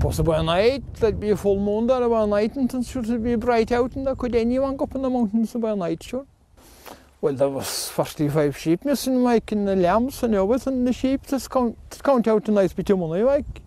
[0.00, 3.22] possibly a night, there'd be a full moon there about a night and it should
[3.22, 6.02] be bright out and there could anyone go up in the mountains about a night,
[6.02, 6.26] sure.
[7.20, 11.26] Well, there was 45 sheep missing, like, and the lambs and everything, and the sheep,
[11.26, 13.60] just count, just count out nice bit of money, like.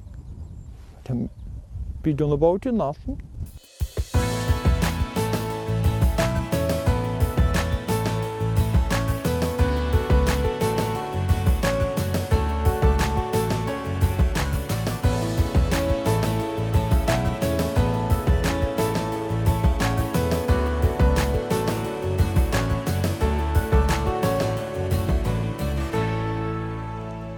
[1.06, 1.30] To
[2.02, 3.22] be done about it, nothing.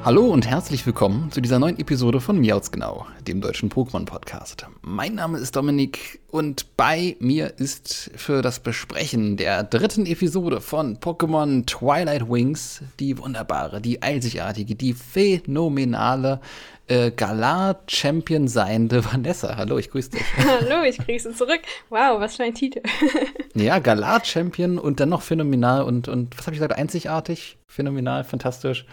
[0.05, 4.67] Hallo und herzlich willkommen zu dieser neuen Episode von Miauts Genau, dem deutschen Pokémon-Podcast.
[4.81, 10.97] Mein Name ist Dominik und bei mir ist für das Besprechen der dritten Episode von
[10.97, 16.41] Pokémon Twilight Wings die wunderbare, die einzigartige, die phänomenale
[16.87, 19.55] äh, Galar-Champion seiende Vanessa.
[19.55, 20.23] Hallo, ich grüße dich.
[20.37, 21.61] Hallo, ich grüße zurück.
[21.89, 22.81] Wow, was für ein Titel.
[23.55, 28.85] ja, Galar-Champion und dann noch phänomenal und, und was habe ich gesagt, einzigartig, phänomenal, fantastisch.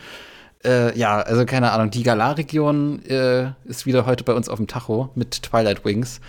[0.64, 4.66] Äh, ja, also keine Ahnung, die Galar-Region äh, ist wieder heute bei uns auf dem
[4.66, 6.20] Tacho mit Twilight Wings.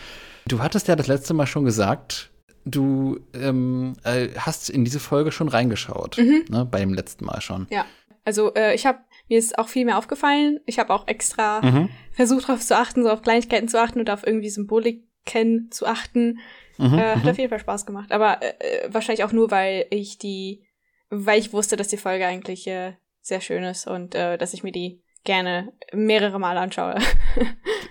[0.47, 2.31] Du hattest ja das letzte Mal schon gesagt,
[2.65, 6.45] du ähm, äh, hast in diese Folge schon reingeschaut, mhm.
[6.49, 7.67] ne, beim letzten Mal schon.
[7.69, 7.85] Ja,
[8.23, 8.99] also äh, ich habe
[9.31, 10.59] mir ist auch viel mehr aufgefallen.
[10.65, 11.89] Ich habe auch extra mhm.
[12.11, 16.39] versucht darauf zu achten, so auf Kleinigkeiten zu achten und auf irgendwie Symboliken zu achten.
[16.77, 17.29] Mhm, äh, hat mhm.
[17.29, 18.11] auf jeden Fall Spaß gemacht.
[18.11, 20.65] Aber äh, wahrscheinlich auch nur, weil ich die,
[21.09, 24.63] weil ich wusste, dass die Folge eigentlich äh, sehr schön ist und äh, dass ich
[24.63, 26.95] mir die gerne mehrere Mal anschaue.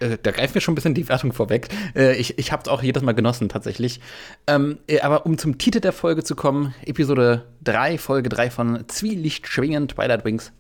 [0.01, 1.69] Äh, da greifen wir schon ein bisschen die Wertung vorweg.
[1.95, 4.01] Äh, ich ich habe es auch jedes Mal genossen, tatsächlich.
[4.47, 8.85] Ähm, äh, aber um zum Titel der Folge zu kommen, Episode 3, Folge 3 von
[8.89, 10.53] Zwielicht schwingend, Twilight Wings,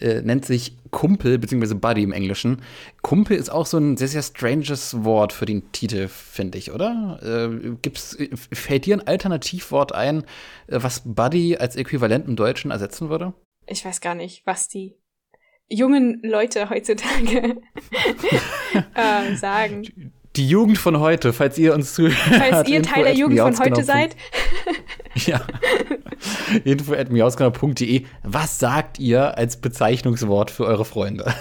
[0.00, 2.62] nennt sich Kumpel, beziehungsweise Buddy im Englischen.
[3.02, 7.20] Kumpel ist auch so ein sehr, sehr stranges Wort für den Titel, finde ich, oder?
[7.82, 8.16] Gibt's,
[8.50, 10.24] fällt dir ein Alternativwort ein,
[10.68, 13.34] was Buddy als Äquivalent im Deutschen ersetzen würde?
[13.66, 14.96] Ich weiß gar nicht, was die
[15.68, 17.56] jungen Leute heutzutage
[18.94, 20.12] äh, sagen.
[20.36, 22.14] Die Jugend von heute, falls ihr uns zuhört.
[22.14, 24.16] Falls ihr Teil der Jugend von heute seid.
[25.14, 25.40] ja.
[26.64, 28.04] Info at miauskanal.de.
[28.22, 31.34] Was sagt ihr als Bezeichnungswort für eure Freunde?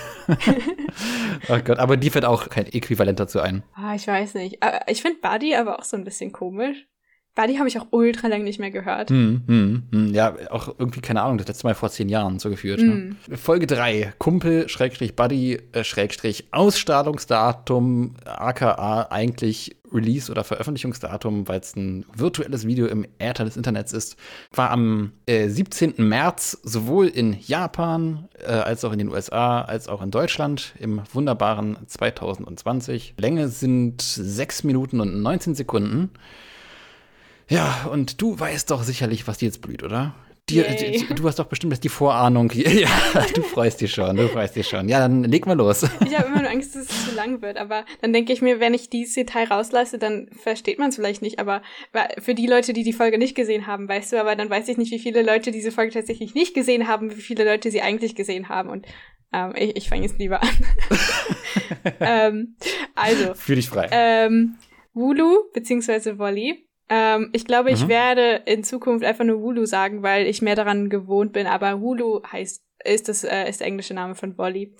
[1.49, 3.63] oh Gott, aber die fällt auch kein Äquivalent dazu ein.
[3.73, 4.59] Ah, ich weiß nicht.
[4.87, 6.87] Ich finde Buddy aber auch so ein bisschen komisch.
[7.35, 9.09] Buddy habe ich auch ultra lang nicht mehr gehört.
[9.09, 10.13] Hm, hm, hm.
[10.13, 12.81] Ja, auch irgendwie, keine Ahnung, das letzte Mal vor zehn Jahren so geführt.
[12.81, 13.15] Ne?
[13.35, 21.75] Folge 3, Kumpel, Schrägstrich, Buddy, äh, Schrägstrich, Ausstrahlungsdatum, aka eigentlich Release- oder Veröffentlichungsdatum, weil es
[21.75, 24.15] ein virtuelles Video im Äther des Internets ist,
[24.53, 25.95] war am äh, 17.
[25.97, 31.01] März sowohl in Japan äh, als auch in den USA als auch in Deutschland im
[31.13, 33.15] wunderbaren 2020.
[33.17, 36.11] Länge sind 6 Minuten und 19 Sekunden.
[37.47, 40.15] Ja, und du weißt doch sicherlich, was dir jetzt blüht, oder?
[40.47, 40.63] Dir,
[41.15, 42.51] du hast doch bestimmt die Vorahnung.
[42.53, 42.89] Ja,
[43.33, 44.87] du freust dich schon, du freust dich schon.
[44.87, 45.83] Ja, dann leg mal los.
[46.05, 48.59] Ich habe immer nur Angst, dass es zu lang wird, aber dann denke ich mir,
[48.59, 51.39] wenn ich dieses Detail rauslasse, dann versteht man es vielleicht nicht.
[51.39, 51.63] Aber
[52.19, 54.77] für die Leute, die die Folge nicht gesehen haben, weißt du, aber dann weiß ich
[54.77, 58.13] nicht, wie viele Leute diese Folge tatsächlich nicht gesehen haben, wie viele Leute sie eigentlich
[58.13, 58.69] gesehen haben.
[58.69, 58.85] Und
[59.33, 60.49] ähm, ich, ich fange jetzt lieber an.
[61.99, 62.55] ähm,
[62.93, 63.33] also.
[63.33, 63.89] Fühl dich frei.
[63.91, 64.57] Ähm,
[64.93, 67.89] Wulu, beziehungsweise Wolli, ähm, ich glaube, ich mhm.
[67.89, 71.47] werde in Zukunft einfach nur Hulu sagen, weil ich mehr daran gewohnt bin.
[71.47, 74.75] Aber Hulu heißt, ist das, äh, ist der englische Name von Wolli.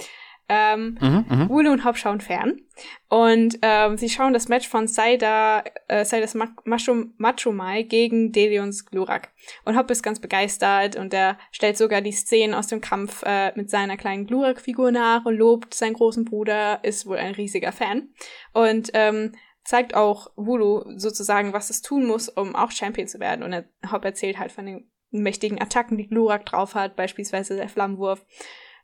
[0.47, 1.49] Ähm, mhm, mhm.
[1.49, 2.61] Hulu und Hop schauen fern.
[3.09, 6.35] Und ähm, sie schauen das Match von Saida, äh, Saidas
[6.65, 9.31] Machomai gegen Delions Glurak.
[9.63, 13.53] Und Hop ist ganz begeistert und er stellt sogar die Szenen aus dem Kampf äh,
[13.55, 18.09] mit seiner kleinen Glurak-Figur nach und lobt seinen großen Bruder, ist wohl ein riesiger Fan.
[18.53, 19.31] Und ähm,
[19.65, 23.43] zeigt auch Wulu sozusagen, was es tun muss, um auch Champion zu werden.
[23.43, 27.67] Und er Hop erzählt halt von den mächtigen Attacken, die Glurak drauf hat, beispielsweise der
[27.67, 28.25] Flammenwurf.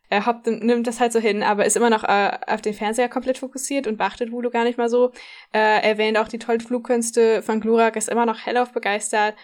[0.10, 3.08] Er Hop nimmt das halt so hin, aber ist immer noch äh, auf den Fernseher
[3.08, 5.12] komplett fokussiert und beachtet Wulu gar nicht mal so.
[5.54, 9.36] Äh, erwähnt auch die tollen Flugkünste von Glurak, ist immer noch hellauf begeistert.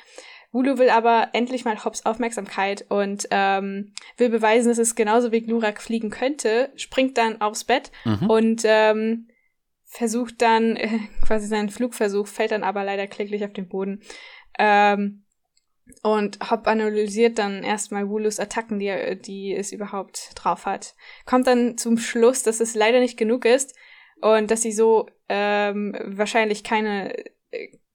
[0.51, 5.41] Wulu will aber endlich mal Hops Aufmerksamkeit und ähm, will beweisen, dass es genauso wie
[5.41, 8.29] Glurak fliegen könnte, springt dann aufs Bett mhm.
[8.29, 9.27] und ähm,
[9.87, 14.01] versucht dann äh, quasi seinen Flugversuch, fällt dann aber leider kläglich auf den Boden.
[14.59, 15.23] Ähm,
[16.03, 20.95] und Hop analysiert dann erstmal Wulus Attacken, die, er, die es überhaupt drauf hat.
[21.25, 23.73] Kommt dann zum Schluss, dass es leider nicht genug ist
[24.21, 27.15] und dass sie so ähm, wahrscheinlich keine,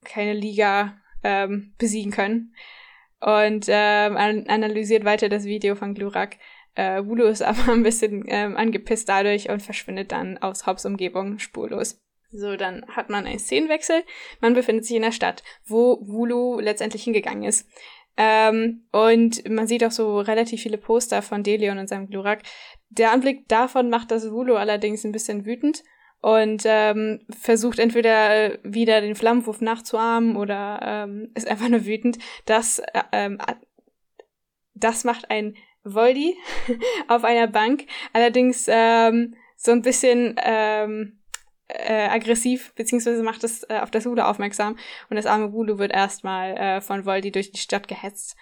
[0.03, 2.55] keine Liga ähm, besiegen können.
[3.19, 6.37] Und ähm, analysiert weiter das Video von Glurak.
[6.75, 11.39] Äh, Wulu ist aber ein bisschen ähm, angepisst dadurch und verschwindet dann aus Hobbs Umgebung
[11.39, 11.99] spurlos.
[12.31, 14.03] So, dann hat man einen Szenenwechsel.
[14.41, 17.69] Man befindet sich in der Stadt, wo Wulu letztendlich hingegangen ist.
[18.17, 22.41] Ähm, und man sieht auch so relativ viele Poster von Delion und seinem Glurak.
[22.89, 25.83] Der Anblick davon macht das Wulu allerdings ein bisschen wütend
[26.21, 32.17] und ähm, versucht entweder wieder den Flammenwurf nachzuahmen oder ähm, ist einfach nur wütend.
[32.45, 33.39] Das, äh, ähm,
[34.73, 36.37] das macht ein Voldy
[37.07, 37.85] auf einer Bank.
[38.13, 41.19] Allerdings ähm, so ein bisschen ähm,
[41.67, 44.77] äh, aggressiv, beziehungsweise macht es äh, auf das Hulu aufmerksam
[45.09, 48.35] und das arme Hulu wird erstmal äh, von Voldy durch die Stadt gehetzt,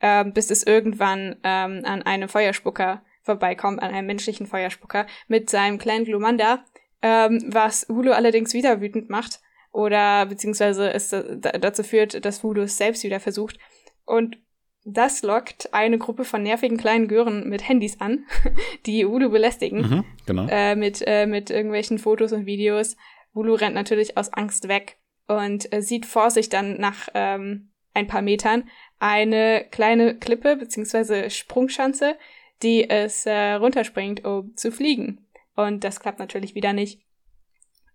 [0.00, 5.78] äh, bis es irgendwann ähm, an einem Feuerspucker vorbeikommt, an einem menschlichen Feuerspucker mit seinem
[5.78, 6.64] kleinen Glumanda,
[7.02, 9.40] ähm, was Hulu allerdings wieder wütend macht
[9.72, 13.58] oder beziehungsweise es dazu führt, dass Hulu es selbst wieder versucht
[14.04, 14.38] und
[14.84, 18.24] das lockt eine Gruppe von nervigen kleinen Gören mit Handys an,
[18.86, 19.80] die Ulu belästigen.
[19.80, 20.46] Mhm, genau.
[20.48, 22.96] Äh, mit, äh, mit irgendwelchen Fotos und Videos.
[23.34, 24.98] Ulu rennt natürlich aus Angst weg
[25.28, 28.68] und äh, sieht vor sich dann nach ähm, ein paar Metern
[28.98, 31.30] eine kleine Klippe bzw.
[31.30, 32.16] Sprungschanze,
[32.62, 35.26] die es äh, runterspringt, um zu fliegen.
[35.56, 37.02] Und das klappt natürlich wieder nicht.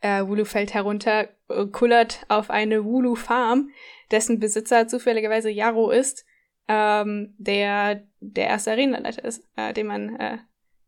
[0.01, 1.29] Äh, Wulu fällt herunter,
[1.71, 3.69] kullert auf eine Wulu-Farm,
[4.11, 6.25] dessen Besitzer zufälligerweise Yaro ist
[6.67, 10.37] ähm, der der erste Arenaleiter ist, äh, den man äh,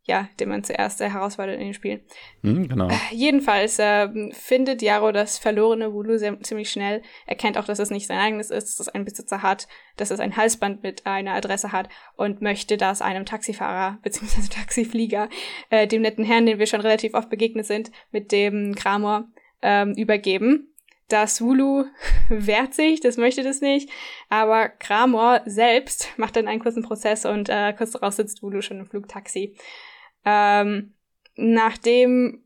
[0.08, 2.00] ja, den man zuerst äh, herausfordert in den Spielen.
[2.42, 2.88] Mhm, genau.
[2.88, 7.92] Äh, jedenfalls äh, findet Jaro das verlorene Wulu sehr, ziemlich schnell, erkennt auch, dass es
[7.92, 11.34] nicht sein eigenes ist, dass es einen Besitzer hat, dass es ein Halsband mit einer
[11.34, 14.48] Adresse hat und möchte das einem Taxifahrer bzw.
[14.50, 15.28] Taxiflieger,
[15.70, 19.28] äh, dem netten Herrn, den wir schon relativ oft begegnet sind, mit dem Kramor,
[19.62, 20.74] ähm, übergeben.
[21.08, 21.86] Das Wulu
[22.30, 23.90] wehrt sich, das möchte das nicht,
[24.30, 28.80] aber Kramor selbst macht dann einen kurzen Prozess und äh, kurz darauf sitzt Wulu schon
[28.80, 29.56] im Flugtaxi.
[30.26, 30.94] Ähm,
[31.36, 32.44] nachdem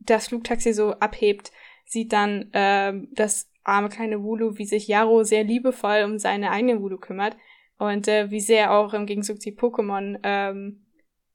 [0.00, 1.52] das Flugtaxi so abhebt,
[1.84, 6.80] sieht dann äh, das arme kleine Wulu, wie sich Yaro sehr liebevoll um seine eigene
[6.80, 7.36] Wulu kümmert
[7.78, 10.86] und äh, wie sehr auch im Gegenzug die Pokémon ähm,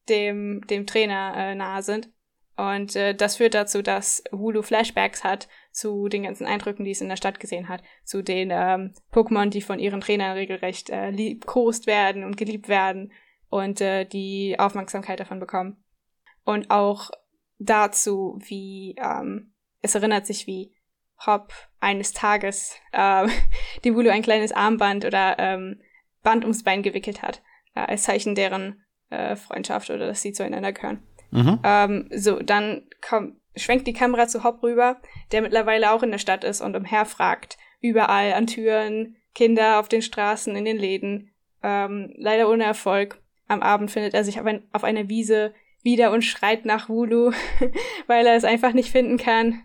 [0.10, 2.10] dem, dem Trainer äh, nahe sind.
[2.58, 7.02] Und äh, das führt dazu, dass Hulu Flashbacks hat zu den ganzen Eindrücken, die es
[7.02, 11.10] in der Stadt gesehen hat, zu den ähm, Pokémon, die von ihren Trainern regelrecht äh,
[11.10, 13.12] liebkost werden und geliebt werden
[13.50, 15.84] und äh, die Aufmerksamkeit davon bekommen.
[16.46, 17.12] Und auch
[17.60, 20.74] dazu, wie ähm, es erinnert sich, wie
[21.26, 23.28] Hop eines Tages äh,
[23.84, 25.82] die Hulu ein kleines Armband oder ähm,
[26.24, 27.42] Band ums Bein gewickelt hat,
[27.74, 31.04] äh, als Zeichen deren äh, Freundschaft oder dass sie zueinander gehören.
[31.32, 31.60] Mhm.
[31.64, 34.98] Ähm, so, dann kommt, schwenkt die Kamera zu Hop rüber,
[35.32, 37.58] der mittlerweile auch in der Stadt ist und umherfragt.
[37.82, 41.32] Überall an Türen, Kinder auf den Straßen, in den Läden.
[41.62, 43.22] Ähm, leider ohne Erfolg.
[43.48, 45.54] Am Abend findet er sich auf, ein, auf einer Wiese
[45.84, 47.32] wieder und schreit nach Wulu,
[48.08, 49.62] weil er es einfach nicht finden kann.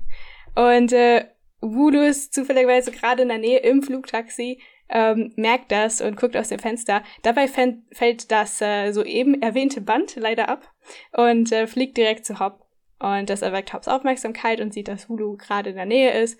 [0.54, 1.26] Und äh,
[1.60, 4.60] Wulu ist zufälligerweise gerade in der Nähe im Flugtaxi,
[4.90, 7.02] ähm, merkt das und guckt aus dem Fenster.
[7.22, 10.70] Dabei fällt das äh, soeben erwähnte Band leider ab
[11.12, 12.59] und äh, fliegt direkt zu Hop.
[13.00, 16.38] Und das erweckt Hops Aufmerksamkeit und sieht, dass Hulu gerade in der Nähe ist.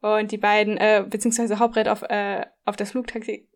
[0.00, 3.48] Und die beiden, äh, beziehungsweise Hop rennt auf, äh, auf das Flugtaxi,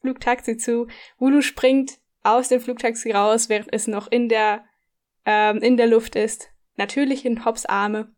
[0.00, 0.86] Flugtaxi zu.
[1.18, 4.64] Hulu springt aus dem Flugtaxi raus, während es noch in der,
[5.24, 6.50] ähm, in der Luft ist.
[6.76, 8.14] Natürlich in Hops Arme.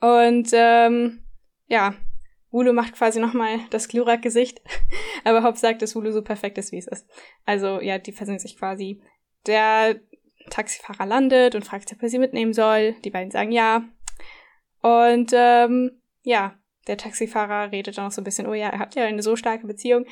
[0.00, 1.24] Und ähm,
[1.66, 1.94] ja,
[2.52, 4.60] Hulu macht quasi nochmal das Glurak-Gesicht.
[5.24, 7.06] Aber Hop sagt, dass Hulu so perfekt ist, wie es ist.
[7.46, 9.00] Also ja, die versöhnen sich quasi.
[9.46, 9.98] Der
[10.50, 12.94] Taxifahrer landet und fragt, ob er sie mitnehmen soll.
[13.04, 13.84] Die beiden sagen ja.
[14.80, 16.54] Und ähm, ja,
[16.86, 19.36] der Taxifahrer redet dann noch so ein bisschen, oh ja, ihr habt ja eine so
[19.36, 20.06] starke Beziehung.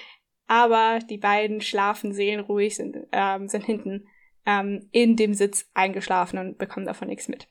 [0.47, 4.09] Aber die beiden schlafen seelenruhig, sind, ähm, sind hinten
[4.47, 7.49] ähm, in dem Sitz eingeschlafen und bekommen davon nichts mit.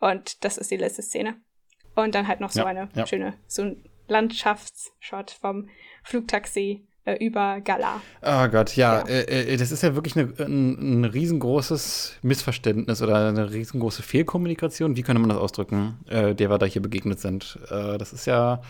[0.00, 1.40] Und das ist die letzte Szene.
[1.94, 3.06] Und dann halt noch so ja, eine ja.
[3.06, 5.68] schöne, so ein Landschaftsshot vom
[6.04, 8.00] Flugtaxi über Gala.
[8.22, 9.06] Oh Gott, ja, ja.
[9.06, 14.96] Äh, äh, das ist ja wirklich eine, ein, ein, riesengroßes Missverständnis oder eine riesengroße Fehlkommunikation.
[14.96, 17.58] Wie könnte man das ausdrücken, äh, der wir da hier begegnet sind?
[17.70, 18.60] Äh, das ist ja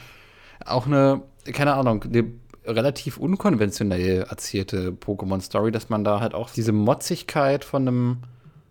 [0.65, 2.33] auch eine, keine Ahnung, eine
[2.65, 8.17] relativ unkonventionell erzählte Pokémon-Story, dass man da halt auch diese Motzigkeit von einem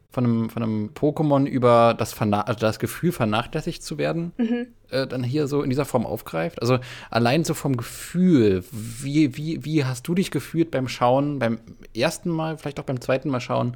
[0.10, 4.68] von einem, von einem Pokémon über das, also das Gefühl, vernachlässigt zu werden, mhm.
[4.90, 6.62] äh, dann hier so in dieser Form aufgreift.
[6.62, 11.60] Also allein so vom Gefühl, wie, wie, wie hast du dich gefühlt beim Schauen, beim
[11.96, 13.76] ersten Mal, vielleicht auch beim zweiten Mal schauen,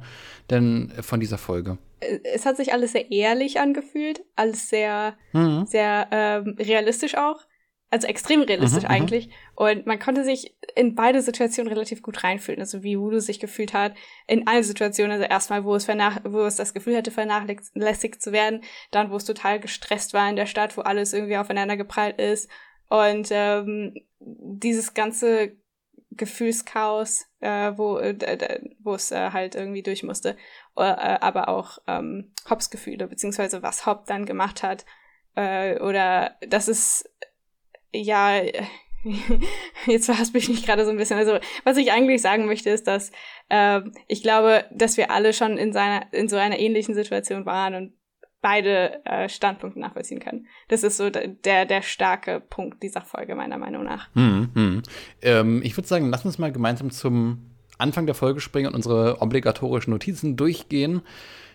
[0.50, 1.78] denn von dieser Folge?
[2.34, 5.66] Es hat sich alles sehr ehrlich angefühlt, alles sehr, mhm.
[5.66, 7.42] sehr ähm, realistisch auch.
[7.92, 8.94] Also extrem realistisch Mhm, mhm.
[8.94, 9.28] eigentlich.
[9.54, 12.60] Und man konnte sich in beide Situationen relativ gut reinfühlen.
[12.60, 13.94] Also wie Voodoo sich gefühlt hat
[14.26, 15.12] in allen Situationen.
[15.12, 18.62] Also erstmal, wo es, vernach wo es das Gefühl hatte, vernachlässigt zu werden.
[18.90, 22.50] Dann, wo es total gestresst war in der Stadt, wo alles irgendwie aufeinander geprallt ist.
[22.88, 25.52] Und ähm, dieses ganze
[26.12, 30.38] Gefühlschaos, äh, wo, äh, wo es äh, halt irgendwie durch musste.
[30.76, 34.86] Äh, aber auch ähm, Hobbs Gefühle, beziehungsweise was Hobb dann gemacht hat.
[35.34, 37.11] Äh, oder das ist
[37.92, 38.42] ja,
[39.86, 41.18] jetzt verhaspel ich mich gerade so ein bisschen.
[41.18, 43.10] Also, was ich eigentlich sagen möchte, ist, dass
[43.50, 47.74] ähm, ich glaube, dass wir alle schon in seiner, in so einer ähnlichen Situation waren
[47.74, 47.92] und
[48.40, 50.46] beide äh, Standpunkte nachvollziehen können.
[50.68, 54.08] Das ist so der, der starke Punkt dieser Folge, meiner Meinung nach.
[54.14, 54.82] Hm, hm.
[55.22, 59.22] Ähm, ich würde sagen, lass uns mal gemeinsam zum Anfang der Folge springen und unsere
[59.22, 61.02] obligatorischen Notizen durchgehen.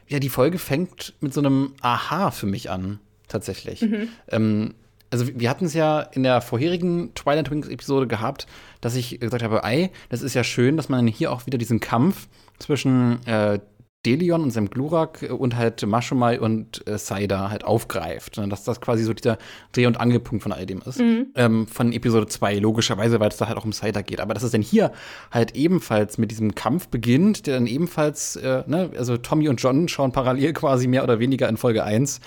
[0.07, 3.85] Ja, die Folge fängt mit so einem Aha für mich an, tatsächlich.
[4.29, 4.73] Ähm,
[5.09, 8.47] also wir hatten es ja in der vorherigen Twilight Wings Episode gehabt,
[8.81, 11.79] dass ich gesagt habe, ei, das ist ja schön, dass man hier auch wieder diesen
[11.79, 12.27] Kampf
[12.59, 13.59] zwischen äh,
[14.05, 18.37] Delion und seinem Glurak und halt Mashomai und äh, Saida halt aufgreift.
[18.37, 19.37] Und dass das quasi so dieser
[19.73, 20.99] Dreh- und Angelpunkt von all dem ist.
[21.35, 24.21] Ähm, von Episode 2, logischerweise, weil es da halt auch um Saida geht.
[24.21, 24.93] Aber dass es denn hier
[25.31, 29.89] halt ebenfalls mit diesem Kampf beginnt, der dann ebenfalls, äh, ne, also Tommy und John
[29.89, 32.21] schauen parallel quasi mehr oder weniger in Folge 1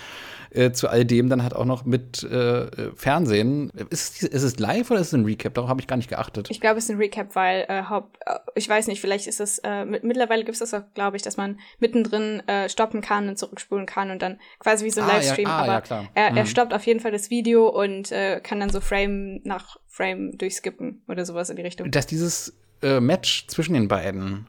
[0.51, 3.71] äh, zu all dem dann halt auch noch mit äh, Fernsehen.
[3.91, 5.55] Ist, es- ist es live oder ist es ein Recap?
[5.55, 6.49] Darauf habe ich gar nicht geachtet.
[6.51, 9.41] Ich glaube, es ist ein Recap, weil äh, Hobb, äh, ich weiß nicht, vielleicht ist
[9.41, 13.01] es, äh, mit, mittlerweile gibt es das auch, glaube ich, dass man mittendrin äh, stoppen
[13.01, 15.73] kann und zurückspulen kann und dann quasi wie so ein Ah, ja, Livestream, ah, aber
[15.73, 16.09] ja, klar.
[16.15, 16.47] er, er Mhm.
[16.47, 21.03] stoppt auf jeden Fall das Video und äh, kann dann so Frame nach Frame durchskippen
[21.09, 21.91] oder sowas in die Richtung.
[21.91, 24.47] dass dieses äh, Match zwischen den beiden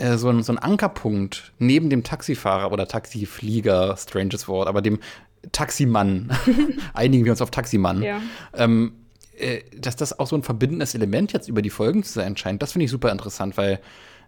[0.00, 4.98] äh, so, ein, so ein Ankerpunkt neben dem Taxifahrer oder Taxiflieger, stranges Wort, aber dem
[5.52, 6.30] Taximann,
[6.94, 8.20] einigen wir uns auf Taximann, Ja.
[8.54, 8.92] ähm,
[9.36, 12.62] äh, dass das auch so ein verbindendes Element jetzt über die Folgen zu sein scheint,
[12.62, 13.80] das finde ich super interessant, weil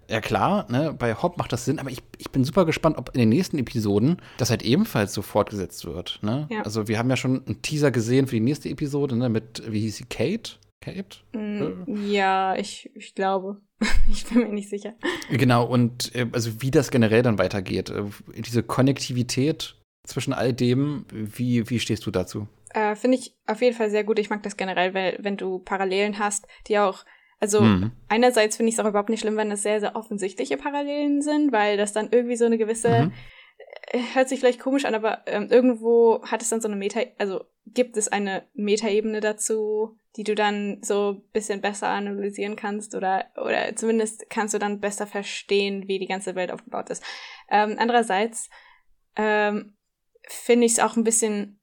[0.09, 3.11] ja klar, ne, bei Hopp macht das Sinn, aber ich, ich bin super gespannt, ob
[3.15, 6.19] in den nächsten Episoden das halt ebenfalls so fortgesetzt wird.
[6.23, 6.49] Ne?
[6.51, 6.63] Ja.
[6.63, 9.81] Also wir haben ja schon einen Teaser gesehen für die nächste Episode, ne, mit, wie
[9.81, 10.53] hieß sie, Kate?
[10.81, 11.19] Kate?
[11.33, 13.61] Mm, ja, ich, ich glaube.
[14.11, 14.95] ich bin mir nicht sicher.
[15.31, 18.03] Genau, und äh, also wie das generell dann weitergeht, äh,
[18.37, 22.49] diese Konnektivität zwischen all dem, wie, wie stehst du dazu?
[22.73, 24.19] Äh, Finde ich auf jeden Fall sehr gut.
[24.19, 27.05] Ich mag das generell, weil wenn du Parallelen hast, die auch,
[27.41, 27.93] also Mhm.
[28.09, 31.53] einerseits finde ich es auch überhaupt nicht schlimm, wenn das sehr, sehr offensichtliche Parallelen sind,
[31.53, 33.13] weil das dann irgendwie so eine gewisse, Mhm.
[33.93, 37.01] äh, hört sich vielleicht komisch an, aber ähm, irgendwo hat es dann so eine Meta,
[37.19, 42.95] also gibt es eine Metaebene dazu, die du dann so ein bisschen besser analysieren kannst
[42.95, 47.03] oder, oder zumindest kannst du dann besser verstehen, wie die ganze Welt aufgebaut ist.
[47.49, 48.51] Ähm, andererseits
[49.17, 49.75] ähm,
[50.33, 51.61] finde ich es auch ein bisschen,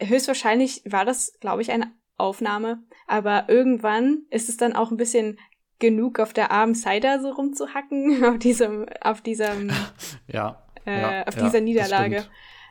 [0.00, 5.38] höchstwahrscheinlich war das, glaube ich, eine Aufnahme, aber irgendwann ist es dann auch ein bisschen
[5.78, 9.70] genug auf der armen Cider so rumzuhacken, auf diesem, auf diesem,
[10.28, 10.62] Ja.
[10.86, 12.24] äh, ja, auf ja, dieser das Niederlage.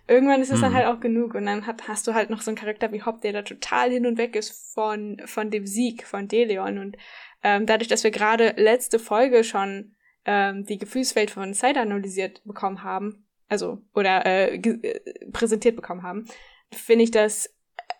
[0.07, 0.75] Irgendwann ist es dann Mhm.
[0.75, 3.21] halt auch genug und dann hat, hast du halt noch so einen Charakter wie Hopp,
[3.21, 6.98] der da total hin und weg ist von, von dem Sieg von Deleon und
[7.43, 9.95] ähm, dadurch, dass wir gerade letzte Folge schon
[10.25, 16.25] ähm, die Gefühlswelt von Cider analysiert bekommen haben, also oder äh, äh, präsentiert bekommen haben,
[16.72, 17.53] finde ich das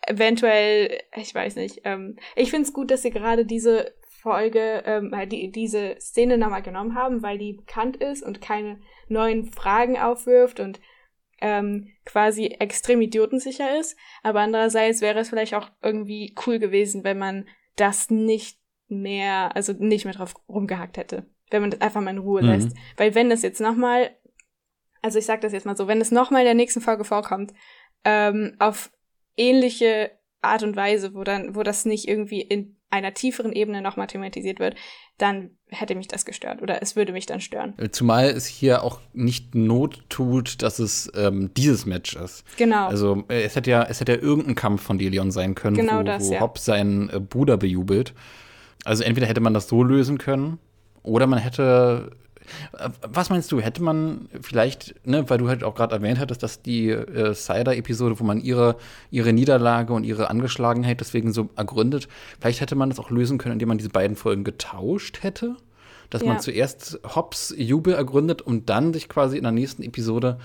[0.06, 5.14] eventuell, ich weiß nicht, ähm, ich finde es gut, dass sie gerade diese Folge, ähm,
[5.14, 9.98] halt die, diese Szene nochmal genommen haben, weil die bekannt ist und keine neuen Fragen
[9.98, 10.80] aufwirft und
[11.40, 13.96] ähm, quasi extrem idiotensicher ist.
[14.22, 19.72] Aber andererseits wäre es vielleicht auch irgendwie cool gewesen, wenn man das nicht mehr, also
[19.72, 21.26] nicht mehr drauf rumgehackt hätte.
[21.50, 22.48] Wenn man das einfach mal in Ruhe Mhm.
[22.48, 22.76] lässt.
[22.96, 24.10] Weil wenn das jetzt nochmal,
[25.02, 27.52] also ich sag das jetzt mal so, wenn es nochmal in der nächsten Folge vorkommt,
[28.04, 28.90] ähm, auf
[29.36, 34.06] ähnliche Art und Weise, wo dann, wo das nicht irgendwie in einer tieferen Ebene nochmal
[34.06, 34.74] thematisiert wird,
[35.16, 37.74] dann hätte mich das gestört oder es würde mich dann stören.
[37.78, 42.44] Äh, Zumal es hier auch nicht Not tut, dass es ähm, dieses Match ist.
[42.58, 42.88] Genau.
[42.88, 46.00] Also äh, es hätte ja, es hätte ja irgendein Kampf von Delion sein können, Genau
[46.00, 46.40] wo, das, wo ja.
[46.40, 48.12] Hopp seinen äh, Bruder bejubelt.
[48.84, 50.58] Also entweder hätte man das so lösen können,
[51.02, 52.10] oder man hätte.
[53.06, 53.60] Was meinst du?
[53.60, 58.18] Hätte man vielleicht, ne, weil du halt auch gerade erwähnt hattest, dass die äh, Cider-Episode,
[58.18, 58.76] wo man ihre,
[59.10, 62.08] ihre Niederlage und ihre Angeschlagenheit deswegen so ergründet,
[62.40, 65.56] vielleicht hätte man das auch lösen können, indem man diese beiden Folgen getauscht hätte?
[66.10, 66.40] Dass man Ja.
[66.40, 70.38] zuerst Hobbs Jubel ergründet, um dann sich quasi in der nächsten Episode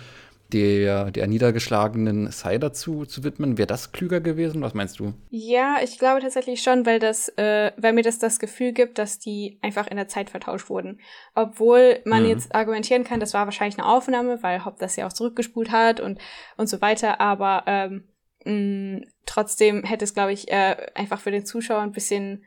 [0.54, 3.58] der, der niedergeschlagenen Cider zu, zu widmen.
[3.58, 4.62] Wäre das klüger gewesen?
[4.62, 5.14] Was meinst du?
[5.30, 9.20] Ja, ich glaube tatsächlich schon, weil das, äh, weil mir das das Gefühl gibt, dass
[9.20, 11.00] die einfach in der Zeit vertauscht wurden.
[11.36, 12.30] Obwohl man Mhm.
[12.30, 16.00] jetzt argumentieren kann, das war wahrscheinlich eine Aufnahme, weil Hopp das ja auch zurückgespult hat
[16.00, 16.20] und
[16.56, 17.20] und so weiter.
[17.20, 18.08] Aber ähm,
[18.46, 22.46] mh, trotzdem hätte es, glaube ich, äh, einfach für den Zuschauer ein bisschen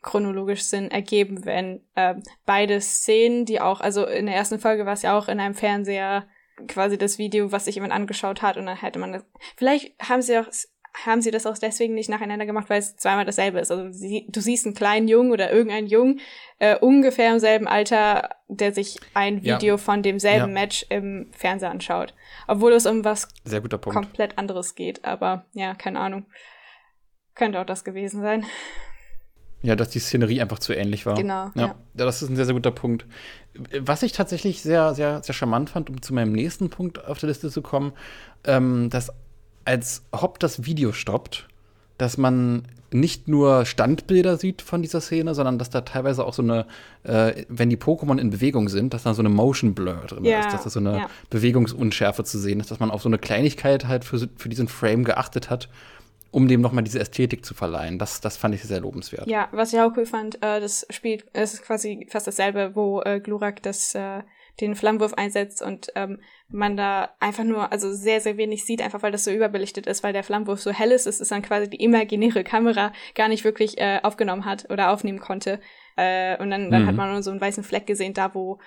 [0.00, 4.94] chronologisch Sinn ergeben, wenn äh, beide Szenen, die auch, also in der ersten Folge war
[4.94, 6.26] es ja auch in einem Fernseher
[6.68, 9.24] quasi das Video, was sich jemand angeschaut hat und dann hätte man das.
[9.56, 10.46] Vielleicht haben sie auch
[11.04, 13.70] haben sie das auch deswegen nicht nacheinander gemacht, weil es zweimal dasselbe ist.
[13.70, 16.20] Also sie, du siehst einen kleinen Jungen oder irgendeinen Jungen
[16.58, 19.78] äh, ungefähr im selben Alter, der sich ein Video ja.
[19.78, 20.60] von demselben ja.
[20.60, 22.14] Match im Fernseher anschaut.
[22.46, 23.28] Obwohl es um was
[23.80, 25.04] komplett anderes geht.
[25.04, 26.26] Aber ja, keine Ahnung.
[27.34, 28.44] Könnte auch das gewesen sein.
[29.62, 31.14] Ja, dass die Szenerie einfach zu ähnlich war.
[31.14, 31.50] Genau.
[31.54, 31.74] Ja, ja.
[31.94, 33.06] das ist ein sehr, sehr guter Punkt.
[33.80, 37.28] Was ich tatsächlich sehr, sehr, sehr charmant fand, um zu meinem nächsten Punkt auf der
[37.28, 37.92] Liste zu kommen,
[38.44, 39.12] ähm, dass
[39.64, 41.46] als Hopp das Video stoppt,
[41.96, 46.42] dass man nicht nur Standbilder sieht von dieser Szene, sondern dass da teilweise auch so
[46.42, 46.66] eine,
[47.04, 50.40] äh, wenn die Pokémon in Bewegung sind, dass da so eine Motion Blur drin ja,
[50.40, 51.10] ist, dass da so eine ja.
[51.30, 55.04] Bewegungsunschärfe zu sehen ist, dass man auf so eine Kleinigkeit halt für, für diesen Frame
[55.04, 55.68] geachtet hat,
[56.32, 57.98] um dem nochmal diese Ästhetik zu verleihen.
[57.98, 59.28] Das, das fand ich sehr lobenswert.
[59.28, 63.02] Ja, was ich auch cool fand, äh, das spielt, es ist quasi fast dasselbe, wo
[63.02, 64.22] äh, Glurak das äh,
[64.60, 69.02] den Flammenwurf einsetzt und ähm, man da einfach nur, also sehr, sehr wenig sieht, einfach
[69.02, 71.70] weil das so überbelichtet ist, weil der Flammenwurf so hell ist, es ist dann quasi
[71.70, 75.60] die imaginäre Kamera gar nicht wirklich äh, aufgenommen hat oder aufnehmen konnte.
[75.96, 76.86] Äh, und dann, dann mhm.
[76.86, 78.58] hat man nur so einen weißen Fleck gesehen, da wo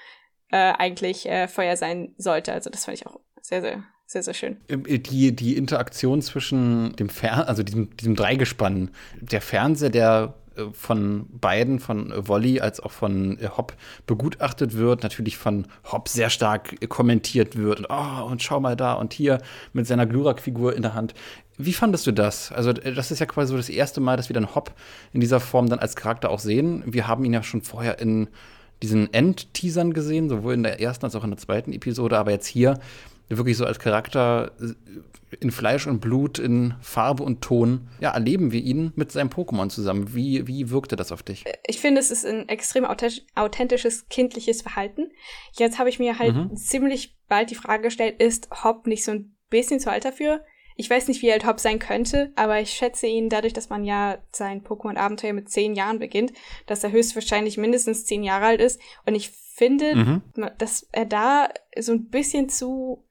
[0.51, 2.53] äh, eigentlich äh, Feuer sein sollte.
[2.53, 4.57] Also das fand ich auch sehr, sehr, sehr, sehr schön.
[4.69, 10.65] Ähm, die, die Interaktion zwischen dem Fer also diesem, diesem Dreigespann, der Fernseher, der äh,
[10.74, 13.74] von beiden, von Wolli als auch von äh, Hopp
[14.05, 18.93] begutachtet wird, natürlich von Hopp sehr stark kommentiert wird und oh, und schau mal da
[18.93, 19.41] und hier
[19.74, 21.13] mit seiner Glurak-Figur in der Hand.
[21.57, 22.51] Wie fandest du das?
[22.51, 24.74] Also, äh, das ist ja quasi so das erste Mal, dass wir dann Hopp
[25.13, 26.83] in dieser Form dann als Charakter auch sehen.
[26.85, 28.27] Wir haben ihn ja schon vorher in
[28.83, 32.45] diesen End-Teasern gesehen, sowohl in der ersten als auch in der zweiten Episode, aber jetzt
[32.47, 32.77] hier
[33.29, 34.51] wirklich so als Charakter
[35.39, 39.70] in Fleisch und Blut, in Farbe und Ton, ja, erleben wir ihn mit seinem Pokémon
[39.70, 40.13] zusammen.
[40.13, 41.46] Wie, wie wirkte das auf dich?
[41.65, 42.86] Ich finde, es ist ein extrem
[43.36, 45.12] authentisches, kindliches Verhalten.
[45.53, 46.55] Jetzt habe ich mir halt mhm.
[46.55, 50.41] ziemlich bald die Frage gestellt, ist Hop nicht so ein bisschen zu alt dafür?
[50.77, 53.86] Ich weiß nicht, wie alt Hop sein könnte, aber ich schätze ihn dadurch, dass man
[53.86, 56.33] ja sein Pokémon-Abenteuer mit zehn Jahren beginnt,
[56.66, 58.79] dass er höchstwahrscheinlich mindestens zehn Jahre alt ist.
[59.05, 60.22] Und ich finde, mhm.
[60.57, 61.48] dass er da
[61.79, 63.04] so ein bisschen zu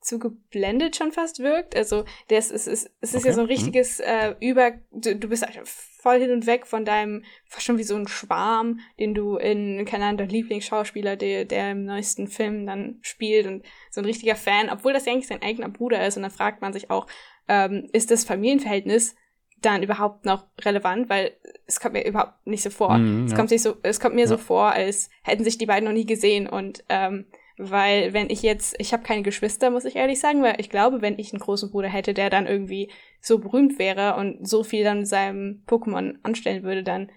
[0.00, 1.76] zu geblendet schon fast wirkt.
[1.76, 3.28] Also das ist, ist, es ist okay.
[3.28, 3.52] ja so ein mhm.
[3.52, 5.46] richtiges äh, Über, du, du bist
[6.00, 9.84] voll hin und weg von deinem, fast schon wie so ein Schwarm, den du in,
[9.84, 14.36] keine Ahnung, der Lieblingsschauspieler, der, der im neuesten Film dann spielt und so ein richtiger
[14.36, 16.16] Fan, obwohl das ja eigentlich sein eigener Bruder ist.
[16.16, 17.06] Und dann fragt man sich auch,
[17.48, 19.14] ähm, ist das Familienverhältnis
[19.60, 21.36] dann überhaupt noch relevant, weil
[21.66, 22.96] es kommt mir überhaupt nicht so vor.
[22.96, 24.26] Mhm, es kommt sich so, es kommt mir ja.
[24.26, 27.26] so vor, als hätten sich die beiden noch nie gesehen und ähm,
[27.60, 31.02] weil wenn ich jetzt, ich habe keine Geschwister, muss ich ehrlich sagen, weil ich glaube,
[31.02, 34.82] wenn ich einen großen Bruder hätte, der dann irgendwie so berühmt wäre und so viel
[34.82, 37.10] dann seinem Pokémon anstellen würde, dann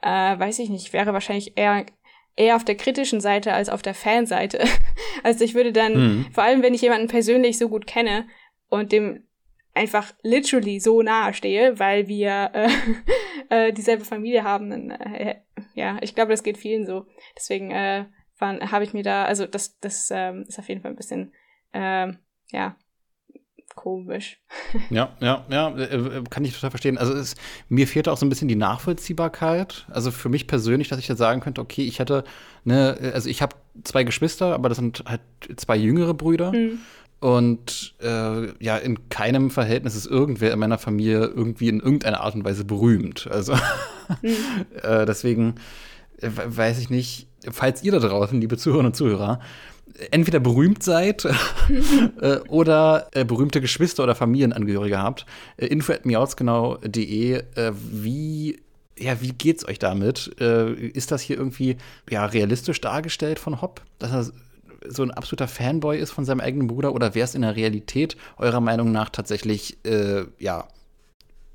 [0.00, 1.86] äh, weiß ich nicht, wäre wahrscheinlich eher
[2.34, 4.64] eher auf der kritischen Seite als auf der Fanseite.
[5.22, 6.26] also ich würde dann, mhm.
[6.32, 8.26] vor allem wenn ich jemanden persönlich so gut kenne
[8.68, 9.24] und dem
[9.74, 12.50] einfach literally so nahe stehe, weil wir
[13.50, 15.36] äh, äh, dieselbe Familie haben, dann äh,
[15.74, 17.06] ja, ich glaube, das geht vielen so.
[17.36, 18.06] Deswegen äh,
[18.42, 21.32] habe ich mir da, also das, das ähm, ist auf jeden Fall ein bisschen,
[21.72, 22.18] ähm,
[22.50, 22.76] ja,
[23.74, 24.38] komisch.
[24.90, 26.98] Ja, ja, ja, äh, äh, kann ich total verstehen.
[26.98, 27.34] Also es,
[27.68, 29.86] mir fehlt auch so ein bisschen die Nachvollziehbarkeit.
[29.90, 32.24] Also für mich persönlich, dass ich da sagen könnte, okay, ich hätte,
[32.64, 35.20] ne, also ich habe zwei Geschwister, aber das sind halt
[35.56, 36.52] zwei jüngere Brüder.
[36.52, 36.80] Mhm.
[37.20, 42.34] Und äh, ja, in keinem Verhältnis ist irgendwer in meiner Familie irgendwie in irgendeiner Art
[42.34, 43.28] und Weise berühmt.
[43.30, 43.54] Also
[44.22, 44.36] mhm.
[44.82, 45.54] äh, deswegen
[46.20, 49.40] äh, weiß ich nicht, falls ihr da draußen, liebe Zuhörerinnen und Zuhörer,
[50.10, 51.24] entweder berühmt seid
[52.20, 55.26] äh, oder äh, berühmte Geschwister oder Familienangehörige habt,
[55.56, 58.60] äh, info at miauzgenau.de, äh, wie
[58.98, 60.36] ja, wie geht's euch damit?
[60.38, 61.76] Äh, ist das hier irgendwie
[62.10, 64.32] ja, realistisch dargestellt von Hopp, dass er
[64.88, 68.16] so ein absoluter Fanboy ist von seinem eigenen Bruder oder wäre es in der Realität
[68.36, 70.68] eurer Meinung nach tatsächlich äh, ja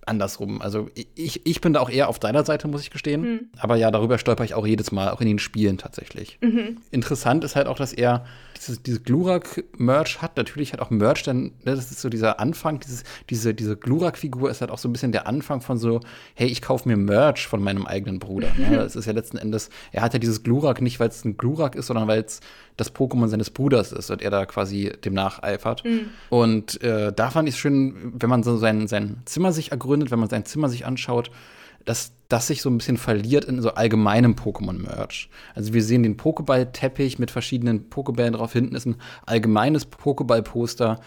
[0.07, 0.61] andersrum.
[0.61, 3.21] Also ich, ich bin da auch eher auf deiner Seite, muss ich gestehen.
[3.21, 3.39] Mhm.
[3.59, 6.37] Aber ja, darüber stolper ich auch jedes Mal, auch in den Spielen tatsächlich.
[6.41, 6.77] Mhm.
[6.91, 8.25] Interessant ist halt auch, dass er
[8.57, 10.37] dieses, dieses Glurak-Merch hat.
[10.37, 14.49] Natürlich hat auch Merch dann, ne, das ist so dieser Anfang, dieses, diese, diese Glurak-Figur
[14.49, 16.01] ist halt auch so ein bisschen der Anfang von so,
[16.35, 18.49] hey, ich kaufe mir Merch von meinem eigenen Bruder.
[18.57, 18.77] Ne?
[18.87, 21.75] Das ist ja letzten Endes, er hat ja dieses Glurak nicht, weil es ein Glurak
[21.75, 22.39] ist, sondern weil es
[22.77, 25.83] das Pokémon seines Bruders ist und er da quasi dem nacheifert.
[25.83, 26.09] Mhm.
[26.29, 30.11] Und äh, da fand ich es schön, wenn man so sein, sein Zimmer sich ergründet,
[30.11, 31.31] wenn man sein Zimmer sich anschaut,
[31.87, 35.29] dass das sich so ein bisschen verliert in so allgemeinem Pokémon-Merch.
[35.55, 38.51] Also wir sehen den Pokéball-Teppich mit verschiedenen Pokébällen drauf.
[38.51, 40.99] Hinten ist ein allgemeines Pokéball-Poster.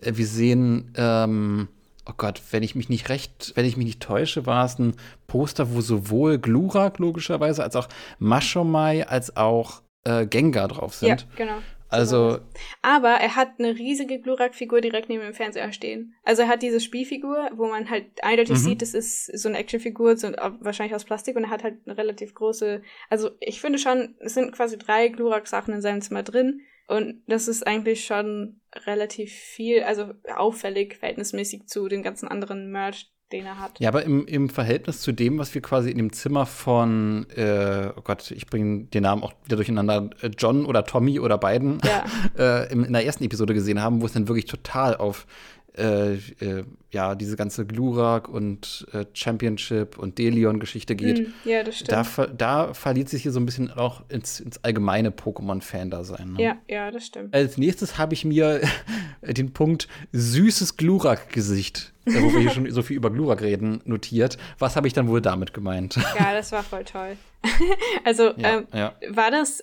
[0.00, 1.68] Äh, wir sehen ähm,
[2.08, 4.94] oh Gott, wenn ich mich nicht recht, wenn ich mich nicht täusche, war es ein
[5.26, 11.08] Poster, wo sowohl Glurak logischerweise als auch Mashomai als auch äh, Gengar drauf sind.
[11.08, 11.58] Ja, genau.
[11.92, 12.38] Also.
[12.80, 16.14] Aber er hat eine riesige Glurak-Figur direkt neben dem Fernseher stehen.
[16.24, 18.62] Also er hat diese Spielfigur, wo man halt eindeutig mhm.
[18.62, 21.98] sieht, das ist so eine Actionfigur, so, wahrscheinlich aus Plastik und er hat halt eine
[21.98, 22.82] relativ große.
[23.10, 26.62] Also ich finde schon, es sind quasi drei Glurak-Sachen in seinem Zimmer drin.
[26.88, 33.11] Und das ist eigentlich schon relativ viel, also auffällig verhältnismäßig zu den ganzen anderen Merch,
[33.32, 33.80] den er hat.
[33.80, 37.88] Ja, aber im, im Verhältnis zu dem, was wir quasi in dem Zimmer von, äh,
[37.96, 41.78] oh Gott, ich bringe den Namen auch wieder durcheinander, äh, John oder Tommy oder beiden,
[41.84, 42.04] ja.
[42.38, 45.26] äh, in, in der ersten Episode gesehen haben, wo es dann wirklich total auf
[45.76, 51.20] äh, äh, ja, diese ganze Glurak und äh, Championship und Delion-Geschichte geht.
[51.20, 51.92] Mm, ja, das stimmt.
[51.92, 56.34] Da, da verliert sich hier so ein bisschen auch ins, ins allgemeine Pokémon-Fan-Dasein.
[56.34, 56.42] Ne?
[56.42, 57.34] Ja, ja, das stimmt.
[57.34, 58.60] Als nächstes habe ich mir
[59.22, 64.36] den Punkt süßes Glurak-Gesicht, äh, wo wir hier schon so viel über Glurak reden, notiert.
[64.58, 65.96] Was habe ich dann wohl damit gemeint?
[66.18, 67.16] Ja, das war voll toll.
[68.04, 68.92] also, ja, ähm, ja.
[69.08, 69.62] war das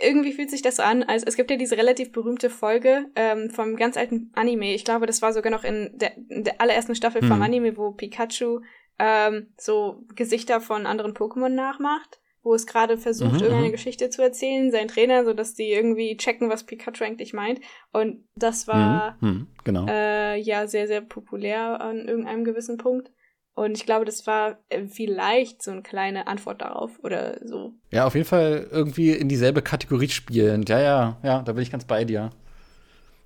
[0.00, 3.50] irgendwie fühlt sich das so an, als es gibt ja diese relativ berühmte Folge ähm,
[3.50, 4.74] vom ganz alten Anime.
[4.74, 7.28] Ich glaube, das war sogar noch in der, in der allerersten Staffel mhm.
[7.28, 8.60] vom Anime, wo Pikachu
[8.98, 13.72] ähm, so Gesichter von anderen Pokémon nachmacht, wo es gerade versucht, mhm, irgendeine mhm.
[13.72, 17.60] Geschichte zu erzählen, sein Trainer, so dass die irgendwie checken, was Pikachu eigentlich meint.
[17.92, 19.86] Und das war mhm genau.
[19.86, 23.12] äh, ja sehr, sehr populär an irgendeinem gewissen Punkt.
[23.58, 27.72] Und ich glaube, das war äh, vielleicht so eine kleine Antwort darauf oder so.
[27.90, 30.68] Ja, auf jeden Fall irgendwie in dieselbe Kategorie spielend.
[30.68, 32.30] Ja, ja, ja, da bin ich ganz bei dir.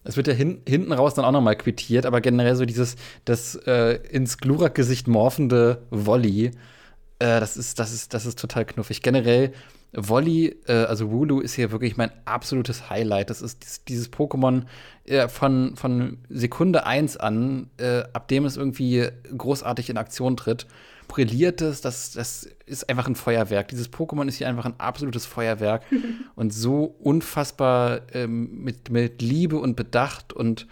[0.05, 3.57] Es wird ja hin, hinten raus dann auch nochmal quittiert, aber generell so dieses, das
[3.66, 9.03] äh, ins Glurak-Gesicht morphende Volley, äh, das, ist, das, ist, das ist total knuffig.
[9.03, 9.53] Generell
[9.95, 13.31] Wolli, äh, also Wooloo, ist hier wirklich mein absolutes Highlight.
[13.31, 14.63] Das ist dieses, dieses Pokémon
[15.05, 20.67] äh, von, von Sekunde 1 an, äh, ab dem es irgendwie großartig in Aktion tritt,
[21.09, 21.83] brilliert es.
[21.83, 23.69] Das, das ist einfach ein Feuerwerk.
[23.69, 25.83] Dieses Pokémon ist hier einfach ein absolutes Feuerwerk
[26.37, 30.67] und so unfassbar ähm, mit, mit Liebe und Bedacht und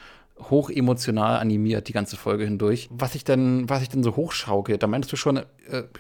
[0.49, 2.89] hoch emotional animiert, die ganze Folge hindurch.
[2.91, 5.45] Was ich denn, was ich denn so hochschauke, da meinst du schon äh,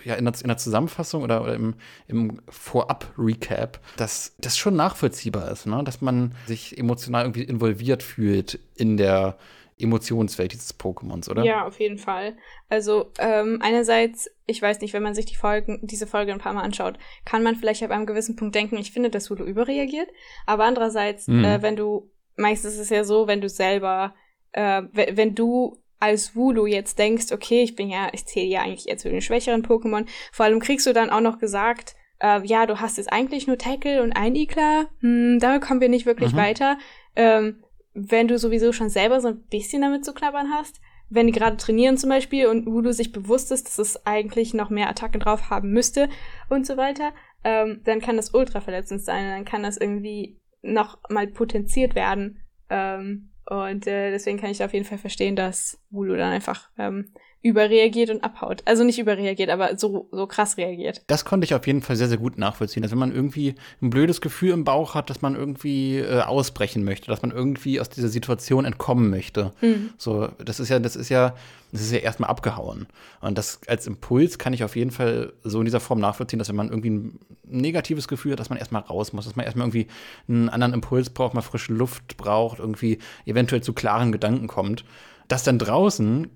[0.04, 1.74] ja, in der, in der, Zusammenfassung oder, oder im,
[2.06, 5.82] im Vorab-Recap, dass das schon nachvollziehbar ist, ne?
[5.84, 9.36] dass man sich emotional irgendwie involviert fühlt in der
[9.80, 11.44] Emotionswelt dieses Pokémons, oder?
[11.44, 12.36] Ja, auf jeden Fall.
[12.68, 16.52] Also ähm, einerseits, ich weiß nicht, wenn man sich die Folgen, diese Folge ein paar
[16.52, 20.08] Mal anschaut, kann man vielleicht ab einem gewissen Punkt denken, ich finde, dass Hulu überreagiert.
[20.46, 21.44] Aber andererseits, mhm.
[21.44, 24.14] äh, wenn du, meistens ist es ja so, wenn du selber
[24.52, 28.88] äh, wenn du als Wulu jetzt denkst, okay, ich bin ja, ich zähle ja eigentlich
[28.88, 32.66] eher zu den schwächeren Pokémon, vor allem kriegst du dann auch noch gesagt, äh, ja,
[32.66, 36.32] du hast jetzt eigentlich nur Tackle und ein Ikla, hm, damit kommen wir nicht wirklich
[36.32, 36.38] mhm.
[36.38, 36.78] weiter.
[37.16, 41.32] Ähm, wenn du sowieso schon selber so ein bisschen damit zu knabbern hast, wenn die
[41.32, 45.20] gerade trainieren zum Beispiel und Wulu sich bewusst ist, dass es eigentlich noch mehr Attacken
[45.20, 46.08] drauf haben müsste
[46.48, 50.98] und so weiter, ähm, dann kann das ultra verletzend sein, dann kann das irgendwie noch
[51.08, 52.40] mal potenziert werden.
[52.68, 57.12] Ähm, und äh, deswegen kann ich auf jeden Fall verstehen, dass Wulu dann einfach ähm,
[57.42, 58.62] überreagiert und abhaut.
[58.66, 61.02] Also nicht überreagiert, aber so, so krass reagiert.
[61.06, 62.82] Das konnte ich auf jeden Fall sehr, sehr gut nachvollziehen.
[62.82, 66.84] Dass wenn man irgendwie ein blödes Gefühl im Bauch hat, dass man irgendwie äh, ausbrechen
[66.84, 69.52] möchte, dass man irgendwie aus dieser Situation entkommen möchte.
[69.62, 69.90] Mhm.
[69.96, 71.34] So, das ist ja, das ist ja,
[71.72, 72.86] das ist ja erstmal abgehauen.
[73.22, 76.50] Und das als Impuls kann ich auf jeden Fall so in dieser Form nachvollziehen, dass
[76.50, 79.66] wenn man irgendwie ein negatives Gefühl hat, dass man erstmal raus muss, dass man erstmal
[79.66, 79.86] irgendwie
[80.28, 84.84] einen anderen Impuls braucht, mal frische Luft braucht, irgendwie eventuell zu klaren Gedanken kommt
[85.30, 86.28] dass dann draußen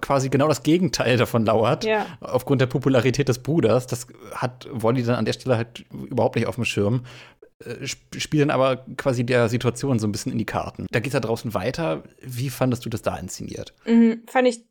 [0.00, 2.06] quasi genau das Gegenteil davon lauert, ja.
[2.20, 3.88] aufgrund der Popularität des Bruders.
[3.88, 7.02] Das hat Wolli dann an der Stelle halt überhaupt nicht auf dem Schirm.
[7.64, 10.86] Äh, spielen aber quasi der Situation so ein bisschen in die Karten.
[10.92, 12.04] Da geht's da draußen weiter.
[12.22, 13.74] Wie fandest du das da inszeniert?
[13.84, 14.64] Mhm, fand ich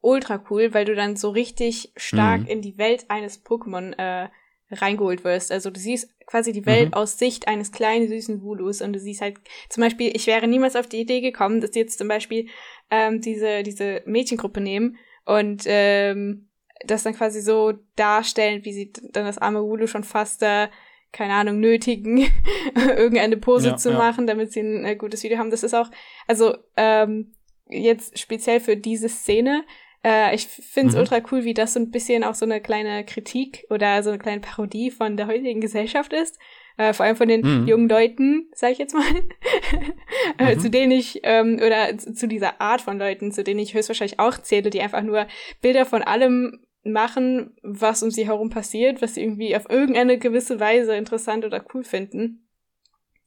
[0.00, 2.46] ultra cool, weil du dann so richtig stark mhm.
[2.46, 4.28] in die Welt eines Pokémon äh,
[4.70, 5.52] reingeholt wirst.
[5.52, 6.94] Also du siehst quasi die Welt mhm.
[6.94, 10.76] aus Sicht eines kleinen süßen Vulus und du siehst halt zum Beispiel, ich wäre niemals
[10.76, 12.48] auf die Idee gekommen, dass die jetzt zum Beispiel
[12.90, 16.48] ähm, diese diese Mädchengruppe nehmen und ähm,
[16.84, 20.70] das dann quasi so darstellen, wie sie dann das arme Vulu schon fast da
[21.12, 22.18] keine Ahnung, nötigen,
[22.74, 23.98] irgendeine Pose ja, zu ja.
[23.98, 25.50] machen, damit sie ein äh, gutes Video haben.
[25.50, 25.90] Das ist auch,
[26.26, 27.32] also ähm,
[27.68, 29.64] jetzt speziell für diese Szene,
[30.04, 31.00] äh, ich finde es mhm.
[31.00, 34.18] ultra cool, wie das so ein bisschen auch so eine kleine Kritik oder so eine
[34.18, 36.38] kleine Parodie von der heutigen Gesellschaft ist.
[36.76, 37.68] Äh, vor allem von den mhm.
[37.68, 39.04] jungen Leuten, sag ich jetzt mal,
[40.38, 40.60] äh, mhm.
[40.60, 44.18] zu denen ich, ähm, oder zu, zu dieser Art von Leuten, zu denen ich höchstwahrscheinlich
[44.18, 45.26] auch zähle, die einfach nur
[45.60, 50.58] Bilder von allem machen, was um sie herum passiert, was sie irgendwie auf irgendeine gewisse
[50.60, 52.48] Weise interessant oder cool finden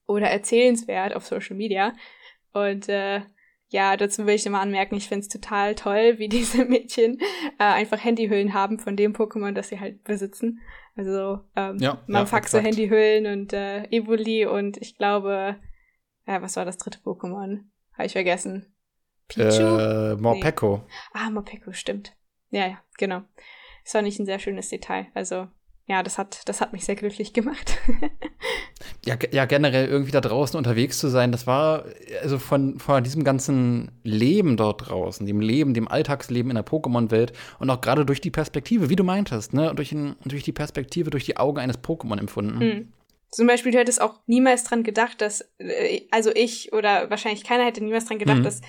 [0.07, 1.93] oder erzählenswert auf Social Media.
[2.53, 3.21] Und äh,
[3.73, 7.19] ja, dazu will ich immer anmerken, ich finde es total toll, wie diese Mädchen
[7.57, 10.61] äh, einfach Handyhüllen haben von dem Pokémon, das sie halt besitzen.
[10.95, 12.59] Also ähm, Ja, man ja, so.
[12.59, 15.55] Handyhüllen und äh, Evoli und ich glaube,
[16.27, 17.61] ja, was war das dritte Pokémon?
[17.93, 18.75] Habe ich vergessen.
[19.27, 19.49] Pichu?
[19.49, 20.85] Äh, Morpeko.
[21.11, 22.15] Ah, Mopeko, stimmt.
[22.51, 23.23] Ja, ja, genau.
[23.83, 25.07] Das fand ich ein sehr schönes Detail.
[25.15, 25.47] Also,
[25.87, 27.77] ja, das hat, das hat mich sehr glücklich gemacht.
[29.05, 31.85] Ja, ja, generell irgendwie da draußen unterwegs zu sein, das war
[32.21, 37.33] also von, von diesem ganzen Leben dort draußen, dem Leben, dem Alltagsleben in der Pokémon-Welt
[37.59, 41.09] und auch gerade durch die Perspektive, wie du meintest, ne, durch, ein, durch die Perspektive,
[41.09, 42.59] durch die Augen eines Pokémon empfunden.
[42.59, 42.93] Hm.
[43.31, 47.65] Zum Beispiel, du hättest auch niemals dran gedacht, dass, äh, also ich oder wahrscheinlich keiner
[47.65, 48.43] hätte niemals dran gedacht, Mhm.
[48.43, 48.61] dass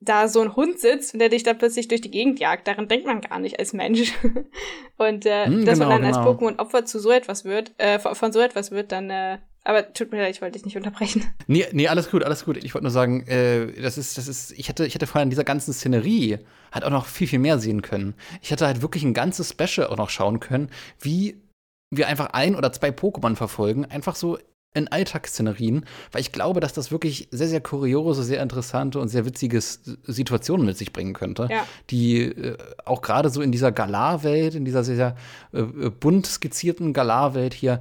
[0.00, 2.66] da so ein Hund sitzt und der dich da plötzlich durch die Gegend jagt.
[2.66, 4.12] Daran denkt man gar nicht als Mensch.
[4.96, 6.32] und äh, Hm, dass genau, man dann als genau.
[6.32, 9.92] Pokémon Opfer zu so etwas wird, äh, von, von so etwas wird, dann, äh, aber
[9.92, 11.24] tut mir leid, ich wollte dich nicht unterbrechen.
[11.46, 12.56] Nee, nee, alles gut, alles gut.
[12.62, 15.30] Ich wollte nur sagen, äh, das ist, das ist, ich hätte, ich hätte vorher in
[15.30, 16.38] dieser ganzen Szenerie
[16.72, 18.14] halt auch noch viel, viel mehr sehen können.
[18.40, 21.42] Ich hätte halt wirklich ein ganzes Special auch noch schauen können, wie
[21.90, 24.38] wir einfach ein oder zwei Pokémon verfolgen, einfach so
[24.72, 29.24] in Alltagsszenerien, weil ich glaube, dass das wirklich sehr, sehr kuriose, sehr interessante und sehr
[29.26, 31.66] witzige Situationen mit sich bringen könnte, Ja.
[31.90, 35.16] die äh, auch gerade so in dieser Galar-Welt, in dieser sehr, sehr
[35.52, 37.80] äh, äh, bunt skizzierten Galar-Welt hier,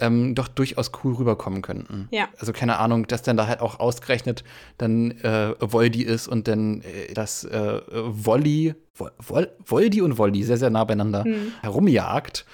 [0.00, 2.06] ähm, doch durchaus cool rüberkommen könnten.
[2.12, 2.28] Ja.
[2.38, 4.44] Also keine Ahnung, dass dann da halt auch ausgerechnet
[4.76, 10.44] dann äh, Voldi ist und dann äh, das äh, Wolli, Vol, Vol, Voldi und Voldi
[10.44, 11.52] sehr, sehr nah beieinander Hm.
[11.62, 12.46] herumjagt.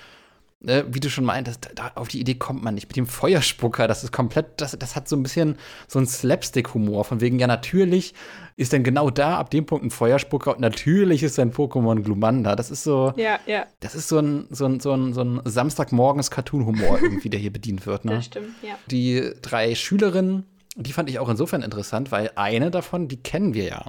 [0.67, 2.89] Äh, wie du schon meintest, da, auf die Idee kommt man nicht.
[2.89, 5.57] Mit dem Feuerspucker, das ist komplett, das, das hat so ein bisschen
[5.89, 7.05] so einen Slapstick-Humor.
[7.05, 8.15] Von wegen, ja, natürlich
[8.57, 12.57] ist dann genau da ab dem Punkt ein Feuerspucker und natürlich ist sein Pokémon Glumanda.
[12.57, 15.41] Das ist so, Ja, ja, das ist so ein, so ein, so ein, so ein
[15.45, 18.17] Samstagmorgens-Cartoon-Humor irgendwie, der hier bedient wird, ne?
[18.17, 18.75] das stimmt, ja.
[18.91, 20.47] Die drei Schülerinnen,
[20.77, 23.85] die fand ich auch insofern interessant, weil eine davon, die kennen wir ja.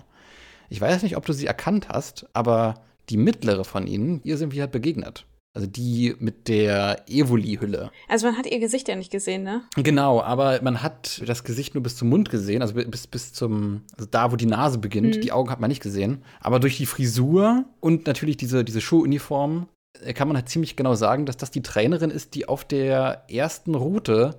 [0.69, 2.75] Ich weiß nicht, ob du sie erkannt hast, aber
[3.09, 5.25] die mittlere von ihnen, ihr sind wir halt begegnet.
[5.55, 7.89] Also die mit der Evoli-Hülle.
[8.09, 9.61] Also man hat ihr Gesicht ja nicht gesehen, ne?
[9.77, 13.83] Genau, aber man hat das Gesicht nur bis zum Mund gesehen, also bis, bis zum,
[13.93, 15.15] also da, wo die Nase beginnt.
[15.15, 15.21] Mhm.
[15.21, 16.23] Die Augen hat man nicht gesehen.
[16.41, 19.69] Aber durch die Frisur und natürlich diese, diese Schuluniform
[20.03, 23.23] äh, kann man halt ziemlich genau sagen, dass das die Trainerin ist, die auf der
[23.29, 24.37] ersten Route,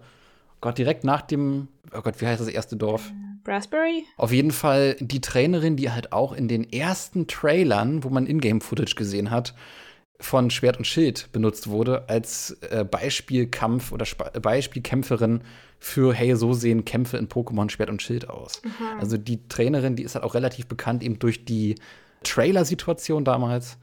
[0.60, 3.10] Gott, direkt nach dem, oh Gott, wie heißt das erste Dorf?
[3.46, 4.04] Raspberry?
[4.18, 8.96] Auf jeden Fall die Trainerin, die halt auch in den ersten Trailern, wo man Ingame-Footage
[8.96, 9.54] gesehen hat,
[10.20, 15.42] von Schwert und Schild benutzt wurde als äh, Beispielkampf oder Sp Beispielkämpferin
[15.78, 18.62] für, hey, so sehen Kämpfe in Pokémon Schwert und Schild aus.
[18.64, 18.98] Aha.
[18.98, 21.74] Also die Trainerin, die ist halt auch relativ bekannt eben durch die
[22.22, 23.78] Trailer-Situation damals.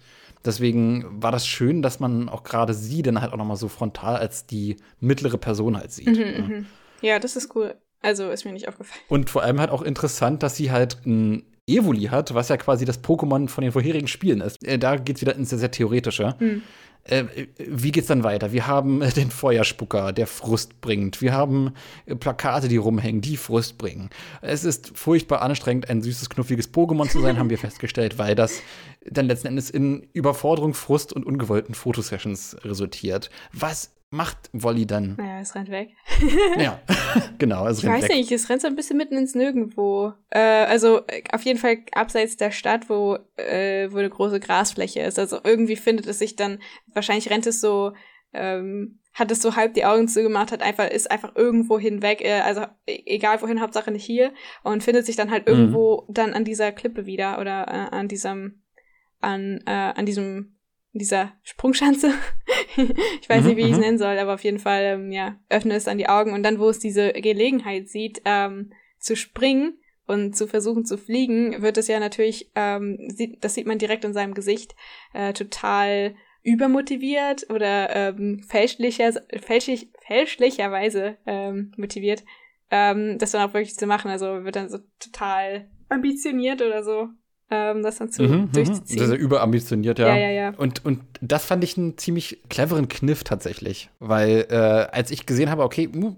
[0.45, 3.69] Deswegen war das schön, dass man auch gerade sie dann halt auch noch mal so
[3.69, 6.07] frontal als die mittlere Person halt sieht.
[6.07, 6.45] Mhm, ne?
[6.47, 6.65] mhm.
[7.01, 7.75] Ja, das ist cool.
[8.01, 9.01] Also ist mir nicht aufgefallen.
[9.07, 12.85] Und vor allem halt auch interessant, dass sie halt ein Evoli hat, was ja quasi
[12.85, 14.65] das Pokémon von den vorherigen Spielen ist.
[14.65, 16.35] Äh, da geht's wieder ins sehr, sehr theoretische.
[16.39, 16.61] Hm.
[17.05, 17.25] Äh,
[17.57, 18.53] wie geht's dann weiter?
[18.53, 21.21] Wir haben äh, den Feuerspucker, der Frust bringt.
[21.21, 21.73] Wir haben
[22.05, 24.09] äh, Plakate, die rumhängen, die Frust bringen.
[24.41, 28.61] Es ist furchtbar anstrengend, ein süßes, knuffiges Pokémon zu sein, haben wir festgestellt, weil das
[29.05, 33.29] dann letzten Endes in Überforderung, Frust und ungewollten Fotosessions resultiert.
[33.51, 35.15] Was macht Wolli dann?
[35.17, 35.89] Naja, es rennt weg.
[36.57, 36.79] ja,
[37.39, 37.67] genau.
[37.67, 38.17] Es Ich rennt weiß weg.
[38.17, 40.13] nicht, es rennt so ein bisschen mitten ins Nirgendwo.
[40.29, 45.01] Äh, also äh, auf jeden Fall abseits der Stadt, wo, äh, wo eine große Grasfläche
[45.01, 45.19] ist.
[45.19, 46.59] Also irgendwie findet es sich dann,
[46.93, 47.93] wahrscheinlich rennt es so,
[48.33, 52.39] ähm, hat es so halb die Augen zugemacht, hat einfach, ist einfach irgendwo hinweg, äh,
[52.41, 55.53] also e- egal wohin, Hauptsache nicht hier, und findet sich dann halt Mhm.
[55.53, 58.63] irgendwo dann an dieser Klippe wieder oder äh, an diesem,
[59.21, 60.57] an, äh, an diesem,
[60.93, 62.11] dieser Sprungschanze.
[63.21, 63.83] ich weiß Mhm, nicht, wie ich es mhm.
[63.83, 66.59] nennen soll, aber auf jeden Fall, ähm, ja, öffnet es dann die Augen und dann,
[66.59, 71.87] wo es diese Gelegenheit sieht, ähm, zu springen und zu versuchen zu fliegen, wird es
[71.87, 74.75] ja natürlich, ähm, sieht, das sieht man direkt in seinem Gesicht,
[75.13, 82.23] äh, total übermotiviert oder ähm, fälschlicher, fälschlich, fälschlicherweise ähm, motiviert,
[82.69, 84.11] ähm, das dann auch wirklich zu machen.
[84.11, 87.07] Also wird dann so total ambitioniert oder so,
[87.53, 88.51] ähm, das dann zu Mhm, mhm.
[88.51, 88.99] durchzuziehen.
[88.99, 90.07] Sehr, sehr überambitioniert, ja.
[90.07, 90.53] ja, ja, ja.
[90.57, 93.89] Und, und das fand ich einen ziemlich cleveren Kniff tatsächlich.
[93.99, 96.15] Weil, äh, als ich gesehen habe, okay, uh,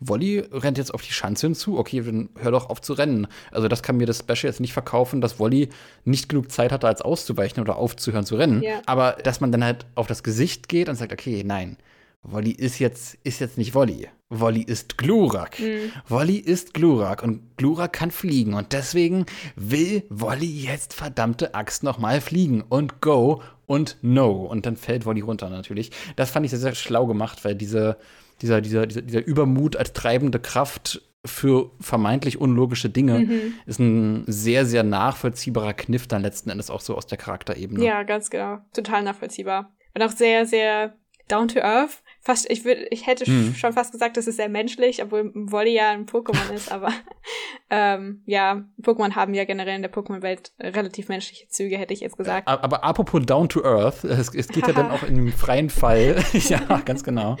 [0.00, 3.28] Wolli rennt jetzt auf die Schanze hinzu, okay, dann hör doch auf zu rennen.
[3.50, 5.68] Also, das kann mir das Special jetzt nicht verkaufen, dass Wolli
[6.04, 8.62] nicht genug Zeit hatte, als auszuweichen oder aufzuhören zu rennen.
[8.62, 8.82] Ja.
[8.86, 11.76] Aber dass man dann halt auf das Gesicht geht und sagt, okay, nein,
[12.22, 14.08] Wolli ist jetzt, ist jetzt nicht Wolli.
[14.28, 15.58] Wolli ist Glurak.
[15.58, 15.90] Mhm.
[16.08, 22.20] Wolli ist Glurak und Glurak kann fliegen und deswegen will Wolli jetzt verdammte Axt nochmal
[22.20, 24.30] fliegen und go und no.
[24.30, 25.90] Und dann fällt Wolli runter natürlich.
[26.16, 27.98] Das fand ich sehr, sehr schlau gemacht, weil diese,
[28.40, 33.54] dieser, dieser, dieser, dieser Übermut als treibende Kraft für vermeintlich unlogische Dinge, mhm.
[33.66, 37.84] ist ein sehr, sehr nachvollziehbarer Kniff dann letzten Endes auch so aus der Charakterebene.
[37.84, 38.58] Ja, ganz genau.
[38.72, 39.72] Total nachvollziehbar.
[39.94, 40.94] Und auch sehr, sehr
[41.28, 43.54] down to earth fast, ich würde, ich hätte mhm.
[43.54, 46.90] schon fast gesagt, das ist sehr menschlich, obwohl Wolli ja ein Pokémon ist, aber
[47.70, 52.16] ähm, ja, Pokémon haben ja generell in der Pokémon-Welt relativ menschliche Züge, hätte ich jetzt
[52.16, 52.46] gesagt.
[52.46, 56.80] Aber apropos Down to Earth, es, es geht ja dann auch einem freien Fall, ja,
[56.84, 57.36] ganz genau.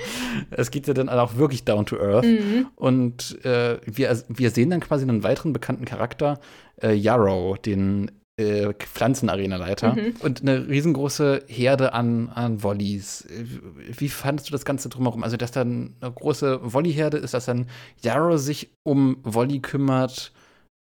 [0.50, 2.26] Es geht ja dann auch wirklich Down to Earth.
[2.26, 2.66] Mhm.
[2.74, 6.40] Und äh, wir, wir sehen dann quasi einen weiteren bekannten Charakter,
[6.82, 10.14] äh, Yarrow, den äh, Pflanzenarena-Leiter mhm.
[10.20, 13.26] und eine riesengroße Herde an, an Volleys.
[13.28, 15.22] Wie fandest du das Ganze drumherum?
[15.22, 17.68] Also, dass dann eine große Volley-Herde ist, dass dann
[18.00, 20.32] Yarrow sich um Volley kümmert.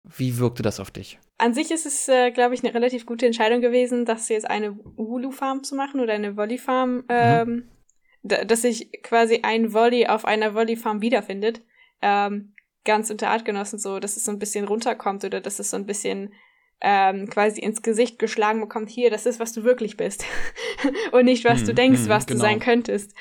[0.03, 1.19] Wie wirkte das auf dich?
[1.37, 4.77] An sich ist es, äh, glaube ich, eine relativ gute Entscheidung gewesen, dass jetzt eine
[4.97, 7.03] Hulu-Farm zu machen oder eine Volley-Farm, mhm.
[7.09, 7.63] ähm,
[8.23, 8.47] mhm.
[8.47, 11.61] dass sich quasi ein Volley auf einer Volley-Farm wiederfindet.
[12.01, 15.77] Ähm, ganz unter Artgenossen so, dass es so ein bisschen runterkommt oder dass es so
[15.77, 16.33] ein bisschen
[16.81, 20.25] ähm, quasi ins Gesicht geschlagen bekommt, hier, das ist, was du wirklich bist.
[21.11, 22.39] und nicht, was hm, du denkst, hm, was genau.
[22.39, 23.15] du sein könntest.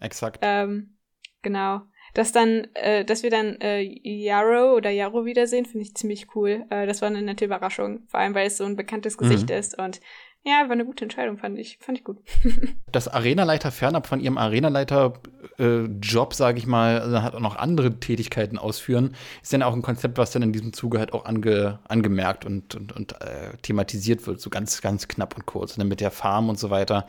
[0.00, 0.40] Exakt.
[0.42, 0.96] Ähm,
[1.42, 1.82] genau.
[2.12, 6.64] Dass dann, äh, dass wir dann äh, Yarrow oder Yarrow wiedersehen, finde ich ziemlich cool.
[6.70, 8.04] Äh, das war eine nette Überraschung.
[8.08, 9.56] Vor allem, weil es so ein bekanntes Gesicht mhm.
[9.56, 10.00] ist und
[10.46, 11.78] ja, war eine gute Entscheidung, fand ich.
[11.80, 12.18] Fand ich gut.
[12.92, 17.98] Dass Arenaleiter fernab von ihrem Arenaleiter-Job, äh, sage ich mal, also hat auch noch andere
[17.98, 21.78] Tätigkeiten ausführen, ist dann auch ein Konzept, was dann in diesem Zuge halt auch ange,
[21.88, 25.72] angemerkt und, und, und äh, thematisiert wird, so ganz, ganz knapp und kurz.
[25.72, 27.06] Und dann mit der Farm und so weiter,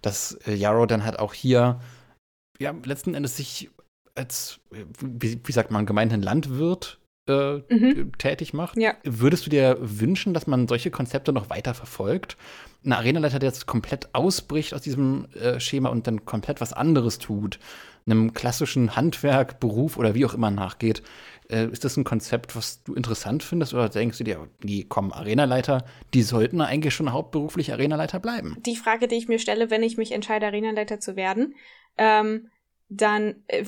[0.00, 1.80] dass äh, Yarrow dann halt auch hier,
[2.58, 3.70] ja, letzten Endes sich
[4.14, 6.97] als, wie, wie sagt man, gemeinhin Landwirt
[7.28, 8.12] äh, mhm.
[8.18, 8.76] tätig macht.
[8.78, 8.94] Ja.
[9.04, 12.36] Würdest du dir wünschen, dass man solche Konzepte noch weiter verfolgt?
[12.84, 17.18] Ein Arenaleiter, der jetzt komplett ausbricht aus diesem äh, Schema und dann komplett was anderes
[17.18, 17.58] tut,
[18.06, 21.02] einem klassischen Handwerk, Beruf oder wie auch immer nachgeht.
[21.50, 25.12] Äh, ist das ein Konzept, was du interessant findest oder denkst du dir, die kommen
[25.12, 28.56] Arenaleiter, die sollten eigentlich schon hauptberuflich Arenaleiter bleiben?
[28.64, 31.54] Die Frage, die ich mir stelle, wenn ich mich entscheide, Arenaleiter zu werden,
[31.96, 32.48] ähm,
[32.88, 33.64] dann, äh,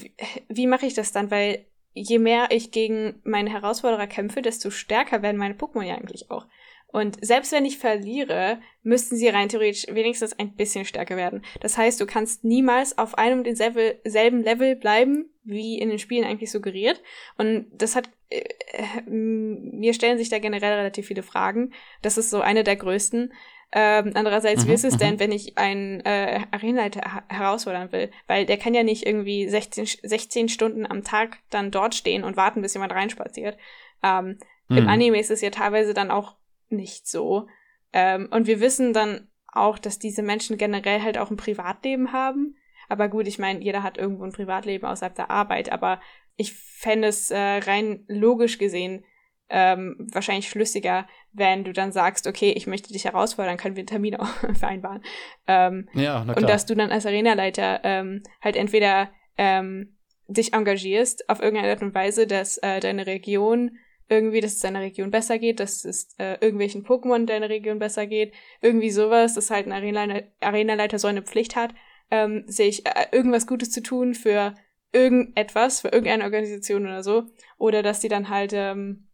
[0.49, 1.31] wie mache ich das dann?
[1.31, 6.31] Weil je mehr ich gegen meine Herausforderer kämpfe, desto stärker werden meine Pokémon ja eigentlich
[6.31, 6.47] auch.
[6.93, 11.45] Und selbst wenn ich verliere, müssten sie rein theoretisch wenigstens ein bisschen stärker werden.
[11.61, 16.25] Das heißt, du kannst niemals auf einem und denselben Level bleiben, wie in den Spielen
[16.25, 17.01] eigentlich suggeriert.
[17.39, 21.73] Und das hat, äh, äh, mir stellen sich da generell relativ viele Fragen.
[22.03, 23.33] Das ist so eine der größten.
[23.73, 25.21] Ähm, andererseits, mhm, wie ist es denn, mhm.
[25.21, 28.11] wenn ich einen äh, Arenaleiter herausfordern will?
[28.27, 32.37] Weil der kann ja nicht irgendwie 16, 16 Stunden am Tag dann dort stehen und
[32.37, 33.57] warten, bis jemand reinspaziert.
[34.03, 34.77] Ähm, mhm.
[34.77, 36.37] Im Anime ist es ja teilweise dann auch
[36.69, 37.47] nicht so.
[37.93, 42.57] Ähm, und wir wissen dann auch, dass diese Menschen generell halt auch ein Privatleben haben.
[42.89, 46.01] Aber gut, ich meine, jeder hat irgendwo ein Privatleben außerhalb der Arbeit, aber
[46.37, 49.05] ich fände es äh, rein logisch gesehen
[49.51, 53.87] ähm, wahrscheinlich schlüssiger, wenn du dann sagst, okay, ich möchte dich herausfordern, können wir einen
[53.89, 55.03] Termin auch vereinbaren.
[55.47, 56.37] Ähm, ja, na klar.
[56.37, 59.97] Und dass du dann als Arenaleiter ähm, halt entweder ähm,
[60.29, 64.81] dich engagierst auf irgendeine Art und Weise, dass äh, deine Region irgendwie, dass es deiner
[64.81, 69.51] Region besser geht, dass es äh, irgendwelchen Pokémon deiner Region besser geht, irgendwie sowas, dass
[69.51, 71.75] halt ein Arenaleiter, Arenaleiter so eine Pflicht hat,
[72.11, 74.55] ähm, sich äh, irgendwas Gutes zu tun für
[74.93, 77.25] irgendetwas, für irgendeine Organisation oder so,
[77.57, 79.07] oder dass die dann halt ähm,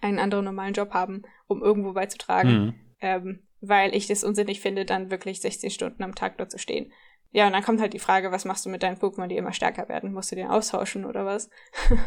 [0.00, 2.50] einen anderen normalen Job haben, um irgendwo beizutragen.
[2.50, 2.74] Mhm.
[3.00, 6.92] Ähm, weil ich das unsinnig finde, dann wirklich 16 Stunden am Tag dort zu stehen.
[7.30, 9.52] Ja, und dann kommt halt die Frage, was machst du mit deinen Pokémon, die immer
[9.52, 10.12] stärker werden?
[10.12, 11.50] Musst du den austauschen oder was?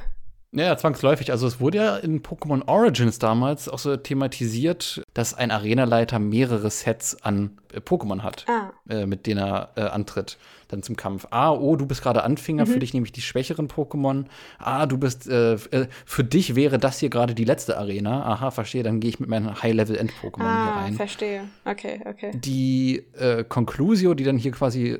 [0.54, 1.32] Ja, zwangsläufig.
[1.32, 6.70] Also es wurde ja in Pokémon Origins damals auch so thematisiert, dass ein Arenaleiter mehrere
[6.70, 8.74] Sets an äh, Pokémon hat, ah.
[8.90, 10.38] äh, mit denen er äh, antritt
[10.72, 11.28] dann zum Kampf.
[11.32, 12.70] Ah, oh, du bist gerade Anfänger, mhm.
[12.70, 14.26] für dich nehme ich die schwächeren Pokémon.
[14.58, 18.26] Ah, du bist, äh, äh, für dich wäre das hier gerade die letzte Arena.
[18.26, 20.94] Aha, verstehe, dann gehe ich mit meinen High-Level-End-Pokémon ah, hier rein.
[20.94, 21.44] verstehe.
[21.66, 22.32] Okay, okay.
[22.34, 24.98] Die äh, Conclusio, die dann hier quasi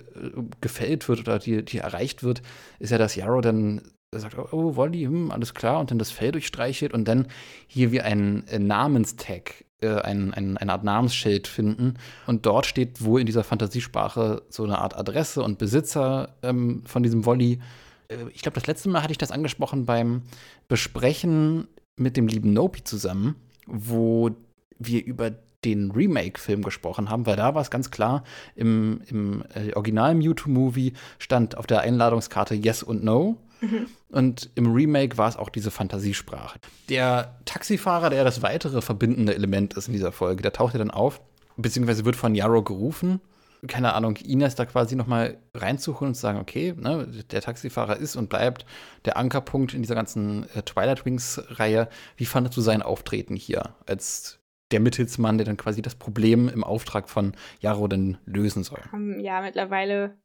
[0.62, 2.42] gefällt wird oder die, die erreicht wird,
[2.80, 3.82] ist ja, dass Yarrow dann
[4.14, 7.28] sagt, oh, Wolli, hm, alles klar, und dann das Fell durchstreichelt und dann
[7.68, 11.96] hier wie ein äh, Namenstag, äh, ein, ein, eine Art Namensschild finden.
[12.28, 17.04] Und dort steht wohl in dieser Fantasiesprache so eine Art Adresse und Besitzer ähm, von
[17.04, 17.60] diesem Wolli.
[18.08, 20.22] Äh, ich glaube, das letzte Mal hatte ich das angesprochen beim
[20.68, 24.32] Besprechen mit dem lieben Nopi zusammen, wo
[24.80, 25.32] wir über
[25.64, 28.24] den Remake-Film gesprochen haben, weil da war es ganz klar,
[28.56, 33.38] im, im äh, Original Mewtwo-Movie stand auf der Einladungskarte Yes und No.
[33.62, 33.88] Mhm.
[34.10, 36.60] Und im Remake war es auch diese Fantasiesprache.
[36.90, 40.92] Der Taxifahrer, der das weitere verbindende Element ist in dieser Folge, der taucht ja dann
[40.92, 41.22] auf,
[41.58, 43.22] beziehungsweise wird von Yarrow gerufen.
[43.68, 47.98] keine Ahnung, Ines da quasi noch mal reinzuholen und zu sagen, okay, ne, der Taxifahrer
[47.98, 48.66] ist und bleibt
[49.06, 51.88] der Ankerpunkt in dieser ganzen äh, Twilight Wings-Reihe.
[52.18, 54.40] Wie fandest du sein Auftreten hier als
[54.72, 58.80] der Mittelsmann, der dann quasi das Problem im Auftrag von Jaro dann lösen soll?
[58.94, 60.18] Ähm, ja, mittlerweile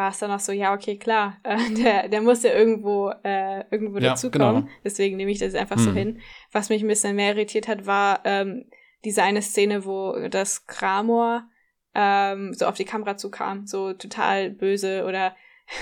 [0.00, 3.64] war es dann auch so, ja, okay, klar, äh, der, der muss ja irgendwo, äh,
[3.70, 4.62] irgendwo ja, dazukommen.
[4.62, 4.76] Genau.
[4.82, 5.84] Deswegen nehme ich das einfach hm.
[5.84, 6.20] so hin.
[6.52, 8.64] Was mich ein bisschen mehr irritiert hat, war ähm,
[9.04, 11.44] diese eine Szene, wo das Kramor
[11.94, 15.36] ähm, so auf die Kamera zukam, so total böse oder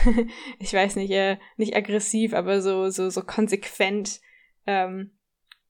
[0.59, 4.21] ich weiß nicht, äh, nicht aggressiv, aber so, so, so konsequent
[4.67, 5.13] ähm,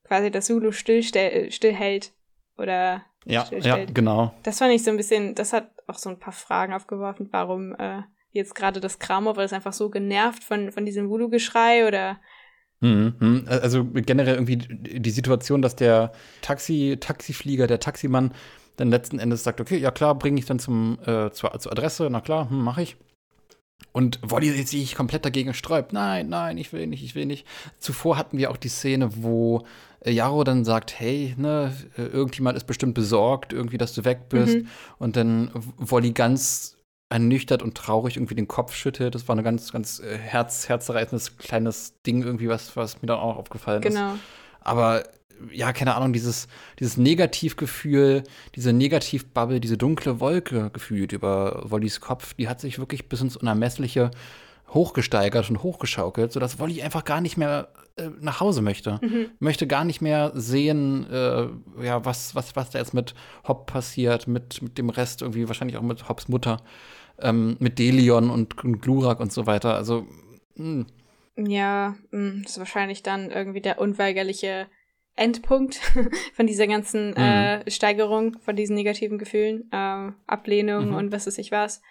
[0.04, 2.12] quasi das Zulu stillstell, stillhält
[2.56, 4.32] oder ja, ja, genau.
[4.42, 7.74] Das fand ich so ein bisschen, das hat auch so ein paar Fragen aufgeworfen, warum
[7.74, 8.02] äh,
[8.38, 12.18] jetzt gerade das Kramo, weil es einfach so genervt von, von diesem Voodoo-Geschrei oder
[12.80, 13.44] mhm, mhm.
[13.48, 18.32] also generell irgendwie die Situation, dass der Taxi, Taxiflieger, der Taximann
[18.76, 22.08] dann letzten Endes sagt, okay, ja klar, bringe ich dann zum, äh, zur, zur Adresse,
[22.10, 22.96] na klar, hm, mache ich.
[23.92, 25.92] Und Wolli sich komplett dagegen sträubt.
[25.92, 27.46] Nein, nein, ich will nicht, ich will nicht.
[27.78, 29.64] Zuvor hatten wir auch die Szene, wo
[30.00, 34.28] äh, Jaro dann sagt, hey, ne, äh, irgendjemand ist bestimmt besorgt, irgendwie, dass du weg
[34.28, 34.58] bist.
[34.58, 34.68] Mhm.
[34.98, 36.77] Und dann Wolli ganz
[37.10, 39.14] ernüchtert und traurig irgendwie den Kopf schüttelt.
[39.14, 43.18] Das war ein ganz, ganz äh, herz, herzreißendes kleines Ding irgendwie, was, was mir dann
[43.18, 44.14] auch aufgefallen genau.
[44.14, 44.20] ist.
[44.60, 45.04] Aber
[45.52, 46.48] ja, keine Ahnung, dieses,
[46.78, 53.08] dieses Negativgefühl, diese Negativbubble, diese dunkle Wolke gefühlt über Wollys Kopf, die hat sich wirklich
[53.08, 54.10] bis ins Unermessliche
[54.70, 59.00] hochgesteigert und hochgeschaukelt, sodass Wolli einfach gar nicht mehr äh, nach Hause möchte.
[59.02, 59.26] Mhm.
[59.38, 61.48] Möchte gar nicht mehr sehen, äh,
[61.82, 63.14] ja, was, was, was da jetzt mit
[63.46, 66.58] Hopp passiert, mit, mit dem Rest, irgendwie wahrscheinlich auch mit Hopps Mutter,
[67.20, 69.74] ähm, mit Delion und, und Glurak und so weiter.
[69.74, 70.06] Also,
[70.56, 70.86] mh.
[71.36, 71.46] Hm.
[71.46, 74.66] Ja, mh, hm, ist wahrscheinlich dann irgendwie der unweigerliche
[75.14, 75.76] Endpunkt
[76.34, 77.16] von dieser ganzen mhm.
[77.16, 80.94] äh, Steigerung von diesen negativen Gefühlen, äh, Ablehnung mhm.
[80.94, 81.82] und was weiß ich was.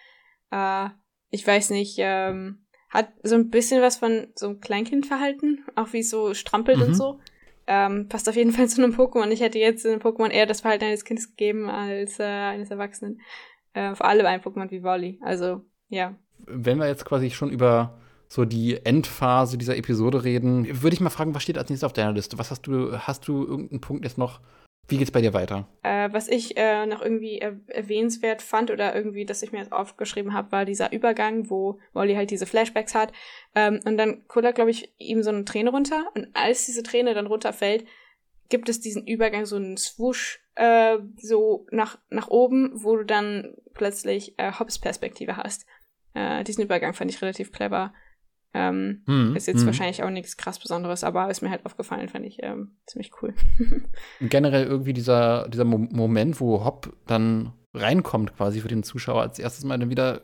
[0.51, 0.89] Äh,
[1.29, 5.99] ich weiß nicht, ähm, hat so ein bisschen was von so einem Kleinkindverhalten, auch wie
[5.99, 6.83] es so strampelt mhm.
[6.83, 7.19] und so.
[7.67, 9.29] Ähm, passt auf jeden Fall zu einem Pokémon.
[9.29, 13.19] Ich hätte jetzt in Pokémon eher das Verhalten eines Kindes gegeben als äh, eines Erwachsenen.
[13.77, 15.19] Äh, vor allem ein Pokémon wie Volley.
[15.21, 16.15] Also, ja.
[16.39, 21.11] Wenn wir jetzt quasi schon über so die Endphase dieser Episode reden, würde ich mal
[21.11, 22.39] fragen, was steht als nächstes auf deiner Liste?
[22.39, 24.41] Was hast du, hast du irgendeinen Punkt jetzt noch?
[24.87, 25.67] Wie geht's bei dir weiter?
[25.83, 29.71] Äh, was ich äh, noch irgendwie er erwähnenswert fand oder irgendwie, dass ich mir jetzt
[29.71, 33.11] aufgeschrieben habe, war dieser Übergang, wo Molly halt diese Flashbacks hat.
[33.53, 36.05] Ähm, und dann kullert, glaube ich, ihm so eine Träne runter.
[36.15, 37.85] Und als diese Träne dann runterfällt,
[38.49, 43.53] gibt es diesen Übergang, so einen Swoosh, äh, so nach, nach oben, wo du dann
[43.73, 45.65] plötzlich äh, Hobbs Perspektive hast.
[46.13, 47.93] Äh, diesen Übergang fand ich relativ clever.
[48.53, 49.67] Ähm, hm, ist jetzt hm.
[49.67, 53.35] wahrscheinlich auch nichts krass Besonderes, aber ist mir halt aufgefallen, fand ich ähm, ziemlich cool.
[54.21, 59.39] Generell irgendwie dieser, dieser Mo Moment, wo Hopp dann reinkommt quasi für den Zuschauer, als
[59.39, 60.21] erstes Mal dann wieder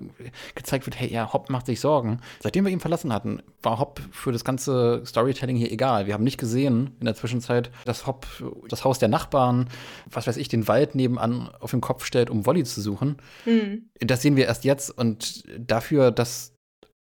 [0.55, 2.19] gezeigt wird, hey, ja, Hopp macht sich Sorgen.
[2.39, 6.07] Seitdem wir ihn verlassen hatten, war Hopp für das ganze Storytelling hier egal.
[6.07, 8.27] Wir haben nicht gesehen in der Zwischenzeit, dass Hopp
[8.67, 9.69] das Haus der Nachbarn,
[10.09, 13.17] was weiß ich, den Wald nebenan auf den Kopf stellt, um Wolli zu suchen.
[13.45, 13.89] Mhm.
[13.99, 16.53] Das sehen wir erst jetzt und dafür, dass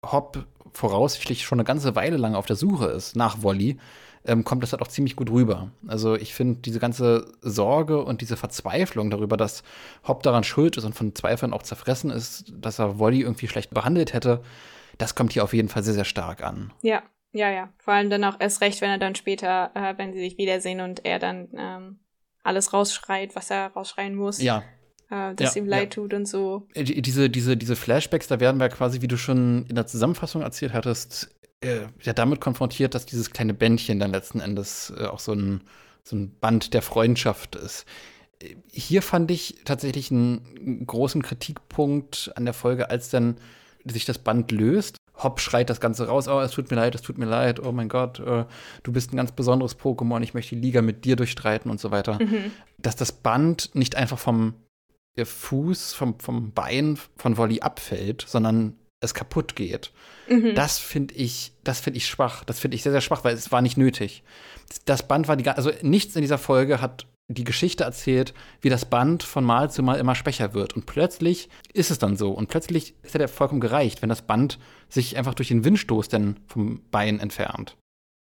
[0.06, 3.78] Hopp voraussichtlich schon eine ganze Weile lang auf der Suche ist nach Wolli,
[4.26, 5.72] ähm, kommt das halt auch ziemlich gut rüber.
[5.88, 9.64] Also ich finde diese ganze Sorge und diese Verzweiflung darüber, dass
[10.08, 13.72] Hopp daran schuld ist und von Zweifeln auch zerfressen ist, dass er Wolli irgendwie schlecht
[13.72, 14.42] behandelt hätte,
[14.98, 16.72] das kommt hier auf jeden Fall sehr, sehr stark an.
[16.82, 17.74] Ja, ja, ja.
[17.80, 20.82] Vor allem dann auch erst recht, wenn er dann später, äh, wenn sie sich wiedersehen
[20.82, 22.00] und er dann ähm,
[22.44, 24.42] alles rausschreit, was er rausschreien muss.
[24.42, 24.64] Ja,
[25.10, 26.02] äh, dass ja, ihm leid ja.
[26.02, 26.68] tut und so.
[26.74, 30.42] Äh, diese, diese, diese Flashbacks, da werden wir quasi, wie du schon in der Zusammenfassung
[30.42, 31.30] erzählt hattest,
[31.64, 35.62] äh, ja damit konfrontiert, dass dieses kleine Bändchen dann letzten Endes äh, auch so ein,
[36.04, 37.86] so ein Band der Freundschaft ist.
[38.72, 43.38] Hier fand ich tatsächlich einen großen Kritikpunkt an der Folge, als dann
[43.86, 44.98] sich das Band löst.
[45.16, 47.72] Hopp schreit das Ganze raus, oh, es tut mir leid, es tut mir leid, oh
[47.72, 48.46] mein Gott, äh,
[48.82, 51.92] du bist ein ganz besonderes Pokémon, ich möchte die Liga mit dir durchstreiten und so
[51.92, 52.20] weiter.
[52.22, 52.52] Mhm.
[52.80, 54.56] Dass das Band nicht einfach vom
[55.22, 59.92] Fuß vom, vom Bein von Wolli abfällt, sondern es kaputt geht.
[60.28, 60.56] Mhm.
[60.56, 62.44] Das finde ich, das finde ich schwach.
[62.44, 64.24] Das finde ich sehr, sehr schwach, weil es war nicht nötig.
[64.86, 68.86] Das Band war die, also nichts in dieser Folge hat die Geschichte erzählt, wie das
[68.86, 70.74] Band von Mal zu Mal immer schwächer wird.
[70.74, 72.32] Und plötzlich ist es dann so.
[72.32, 76.40] Und plötzlich ist ja vollkommen gereicht, wenn das Band sich einfach durch den Windstoß dann
[76.48, 77.78] vom Bein entfernt.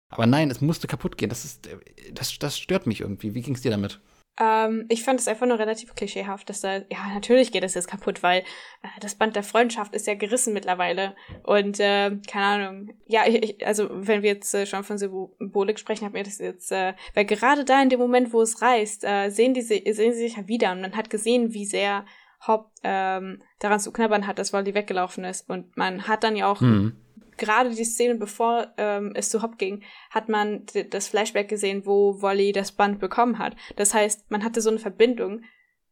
[0.09, 1.29] Aber nein, es musste kaputt gehen.
[1.29, 1.69] Das, ist,
[2.13, 3.33] das, das stört mich irgendwie.
[3.33, 3.99] Wie ging es dir damit?
[4.39, 7.87] Ähm, ich fand es einfach nur relativ klischeehaft, dass da, ja, natürlich geht das jetzt
[7.87, 8.39] kaputt, weil
[8.81, 11.15] äh, das Band der Freundschaft ist ja gerissen mittlerweile.
[11.43, 12.89] Und, äh, keine Ahnung.
[13.05, 16.39] Ja, ich, ich, also, wenn wir jetzt äh, schon von Symbolik sprechen, hat mir das
[16.39, 19.83] jetzt, äh, weil gerade da in dem Moment, wo es reißt, äh, sehen, die, sehen
[19.93, 22.05] sie sich ja wieder und man hat gesehen, wie sehr
[22.47, 25.49] Hop ähm, daran zu knabbern hat, dass Wally weggelaufen ist.
[25.49, 26.97] Und man hat dann ja auch mhm.
[27.37, 32.21] Gerade die Szene, bevor ähm, es zu Hop ging, hat man das Flashback gesehen, wo
[32.21, 33.55] Wally das Band bekommen hat.
[33.75, 35.43] Das heißt, man hatte so eine Verbindung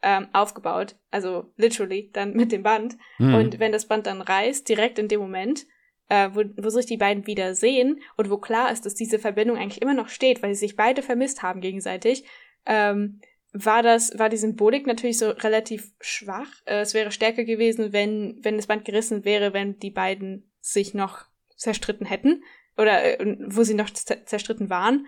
[0.01, 2.97] ähm, aufgebaut, also literally dann mit dem Band.
[3.19, 3.35] Mhm.
[3.35, 5.65] Und wenn das Band dann reißt, direkt in dem Moment,
[6.09, 9.57] äh, wo, wo sich die beiden wieder sehen und wo klar ist, dass diese Verbindung
[9.57, 12.25] eigentlich immer noch steht, weil sie sich beide vermisst haben gegenseitig,
[12.65, 13.21] ähm,
[13.53, 16.49] war das, war die Symbolik natürlich so relativ schwach.
[16.65, 20.93] Äh, es wäre stärker gewesen, wenn, wenn das Band gerissen wäre, wenn die beiden sich
[20.93, 21.25] noch
[21.62, 22.43] zerstritten hätten
[22.78, 25.07] oder äh, wo sie noch zerstritten waren.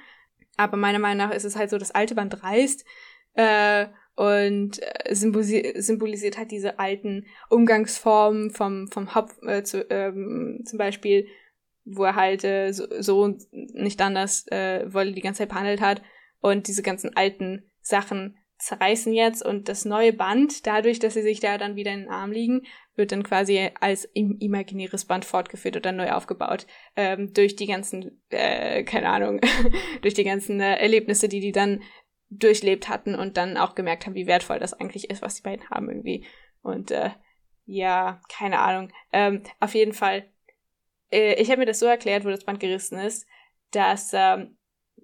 [0.55, 2.85] Aber meiner Meinung nach ist es halt so, das alte Band reißt
[3.33, 10.61] äh, und äh, symbolisiert, symbolisiert halt diese alten Umgangsformen vom, vom Hopf äh, zu, ähm,
[10.65, 11.27] zum Beispiel,
[11.85, 16.03] wo er halt äh, so, so nicht anders äh, Wolle die ganze Zeit behandelt hat
[16.39, 21.39] und diese ganzen alten Sachen zerreißen jetzt und das neue Band, dadurch, dass sie sich
[21.39, 22.63] da dann wieder in den Arm liegen,
[22.95, 28.21] wird dann quasi als im imaginäres Band fortgeführt oder neu aufgebaut ähm, durch die ganzen,
[28.29, 29.41] äh, keine Ahnung,
[30.01, 31.81] durch die ganzen äh, Erlebnisse, die die dann
[32.29, 35.69] durchlebt hatten und dann auch gemerkt haben, wie wertvoll das eigentlich ist, was die beiden
[35.69, 36.25] haben irgendwie.
[36.61, 37.11] Und äh,
[37.65, 38.91] ja, keine Ahnung.
[39.11, 40.29] Ähm, auf jeden Fall,
[41.11, 43.27] äh, ich habe mir das so erklärt, wo das Band gerissen ist,
[43.71, 44.57] dass, ähm,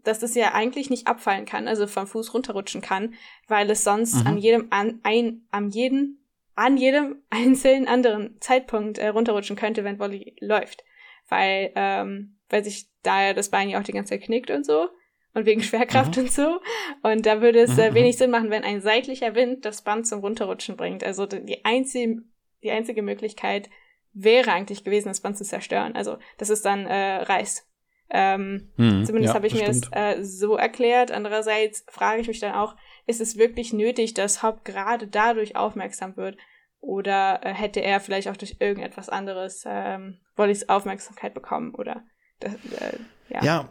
[0.03, 3.13] dass das ja eigentlich nicht abfallen kann, also vom Fuß runterrutschen kann,
[3.47, 4.27] weil es sonst mhm.
[4.27, 6.19] an jedem an, ein, an jedem
[6.55, 10.83] an jedem einzelnen anderen Zeitpunkt äh, runterrutschen könnte, wenn Volley läuft.
[11.29, 14.89] Weil, ähm, weil sich da das Bein ja auch die ganze Zeit knickt und so
[15.33, 16.23] und wegen Schwerkraft mhm.
[16.23, 16.59] und so.
[17.03, 17.95] Und da würde es äh, mhm.
[17.95, 21.03] wenig Sinn machen, wenn ein seitlicher Wind das Band zum Runterrutschen bringt.
[21.03, 22.23] Also die einzige,
[22.63, 23.69] die einzige Möglichkeit
[24.13, 25.95] wäre eigentlich gewesen, das Band zu zerstören.
[25.95, 27.68] Also, dass es dann äh, reißt.
[28.11, 31.11] Ähm, mhm, zumindest ja, habe ich mir das äh, so erklärt.
[31.11, 36.17] Andererseits frage ich mich dann auch, ist es wirklich nötig, dass Hop gerade dadurch aufmerksam
[36.17, 36.37] wird?
[36.81, 41.75] Oder äh, hätte er vielleicht auch durch irgendetwas anderes ähm, Wollys Aufmerksamkeit bekommen?
[41.75, 42.03] Oder
[42.39, 42.97] das, äh,
[43.29, 43.43] ja.
[43.43, 43.69] ja,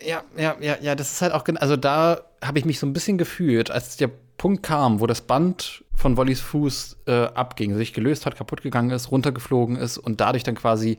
[0.00, 2.92] ja, ja, ja, ja, das ist halt auch, also da habe ich mich so ein
[2.92, 7.92] bisschen gefühlt, als der Punkt kam, wo das Band von Wollys Fuß äh, abging, sich
[7.92, 10.98] gelöst hat, kaputt gegangen ist, runtergeflogen ist und dadurch dann quasi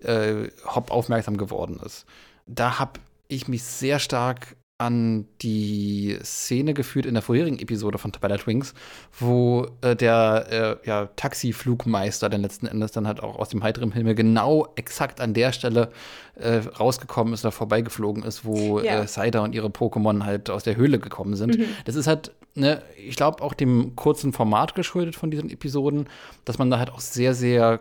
[0.00, 2.06] äh, Hop aufmerksam geworden ist.
[2.48, 8.12] Da habe ich mich sehr stark an die Szene geführt in der vorherigen Episode von
[8.12, 8.74] Twilight Wings,
[9.18, 13.90] wo äh, der äh, ja, Taxiflugmeister dann letzten Endes dann halt auch aus dem heiteren
[13.90, 15.90] Himmel genau exakt an der Stelle
[16.36, 19.02] äh, rausgekommen ist oder vorbeigeflogen ist, wo ja.
[19.02, 21.58] äh, Cider und ihre Pokémon halt aus der Höhle gekommen sind.
[21.58, 21.64] Mhm.
[21.84, 26.08] Das ist halt, ne, ich glaube, auch dem kurzen Format geschuldet von diesen Episoden,
[26.44, 27.80] dass man da halt auch sehr, sehr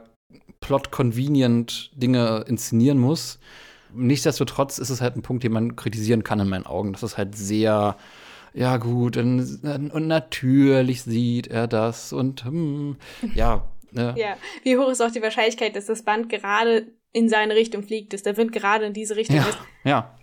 [0.61, 3.37] plot-convenient Dinge inszenieren muss
[3.93, 6.93] nichtsdestotrotz ist es halt ein Punkt, den man kritisieren kann in meinen Augen.
[6.93, 7.95] Das ist halt sehr,
[8.53, 12.97] ja gut, und, und natürlich sieht er das und hm,
[13.33, 13.67] ja.
[13.91, 14.15] Ne.
[14.17, 18.13] Ja, wie hoch ist auch die Wahrscheinlichkeit, dass das Band gerade in seine Richtung fliegt,
[18.13, 19.57] dass der Wind gerade in diese Richtung ja, ist?
[19.83, 20.17] Ja.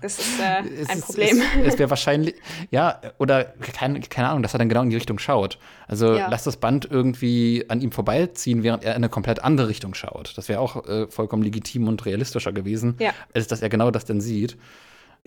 [0.00, 0.42] Das ist äh,
[0.88, 1.42] ein ist, Problem.
[1.60, 2.34] Es, es wäre wahrscheinlich,
[2.70, 5.58] ja, oder keine, keine Ahnung, dass er dann genau in die Richtung schaut.
[5.88, 6.28] Also ja.
[6.28, 10.36] lass das Band irgendwie an ihm vorbeiziehen, während er in eine komplett andere Richtung schaut.
[10.36, 13.10] Das wäre auch äh, vollkommen legitim und realistischer gewesen, ja.
[13.34, 14.56] als dass er genau das denn sieht.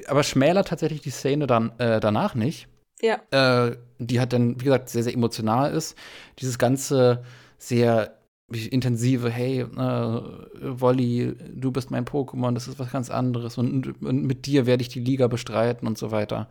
[0.07, 2.67] Aber schmälert tatsächlich die Szene dann äh, danach nicht.
[3.01, 3.19] Ja.
[3.31, 5.97] Äh, die hat dann, wie gesagt, sehr, sehr emotional ist.
[6.39, 7.23] Dieses ganze
[7.57, 8.17] sehr
[8.71, 14.23] intensive, hey, äh, Wolli, du bist mein Pokémon, das ist was ganz anderes und, und,
[14.23, 16.49] mit dir werde ich die Liga bestreiten und so weiter.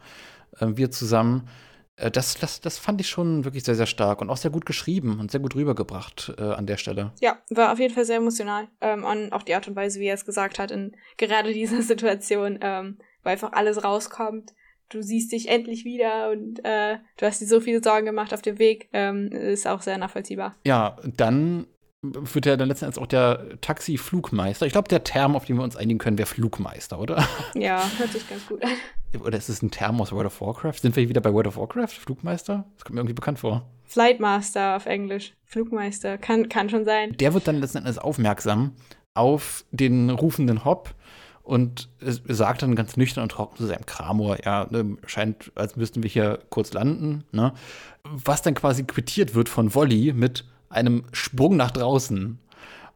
[0.58, 1.48] Äh, wir zusammen.
[1.96, 4.66] Äh, das, das, das fand ich schon wirklich sehr, sehr stark und auch sehr gut
[4.66, 7.12] geschrieben und sehr gut rübergebracht äh, an der Stelle.
[7.20, 8.68] Ja, war auf jeden Fall sehr emotional.
[8.80, 11.82] Ähm, und auch die Art und Weise, wie er es gesagt hat, in gerade dieser
[11.82, 14.52] Situation, ähm, wo einfach alles rauskommt
[14.94, 18.42] du siehst dich endlich wieder und äh, du hast dir so viele Sorgen gemacht auf
[18.42, 20.56] dem Weg, ähm, ist auch sehr nachvollziehbar.
[20.64, 21.66] Ja, dann
[22.12, 24.66] wird ja dann letzten Endes auch der Taxi-Flugmeister.
[24.66, 27.26] Ich glaube, der Term, auf den wir uns einigen können, wäre Flugmeister, oder?
[27.54, 28.70] Ja, hört sich ganz gut an.
[29.20, 30.80] Oder ist es ein Term aus World of Warcraft?
[30.80, 31.88] Sind wir wieder bei World of Warcraft?
[31.88, 32.64] Flugmeister?
[32.76, 33.68] Das kommt mir irgendwie bekannt vor.
[33.84, 35.34] Flightmaster auf Englisch.
[35.46, 36.18] Flugmeister.
[36.18, 37.16] Kann, kann schon sein.
[37.18, 38.72] Der wird dann letzten Endes aufmerksam
[39.14, 40.94] auf den rufenden Hop
[41.44, 46.02] und sagt dann ganz nüchtern und trocken zu seinem Kramor, ja, ne, scheint, als müssten
[46.02, 47.52] wir hier kurz landen, ne?
[48.02, 50.44] Was dann quasi quittiert wird von Wolli mit
[50.74, 52.38] einem Sprung nach draußen.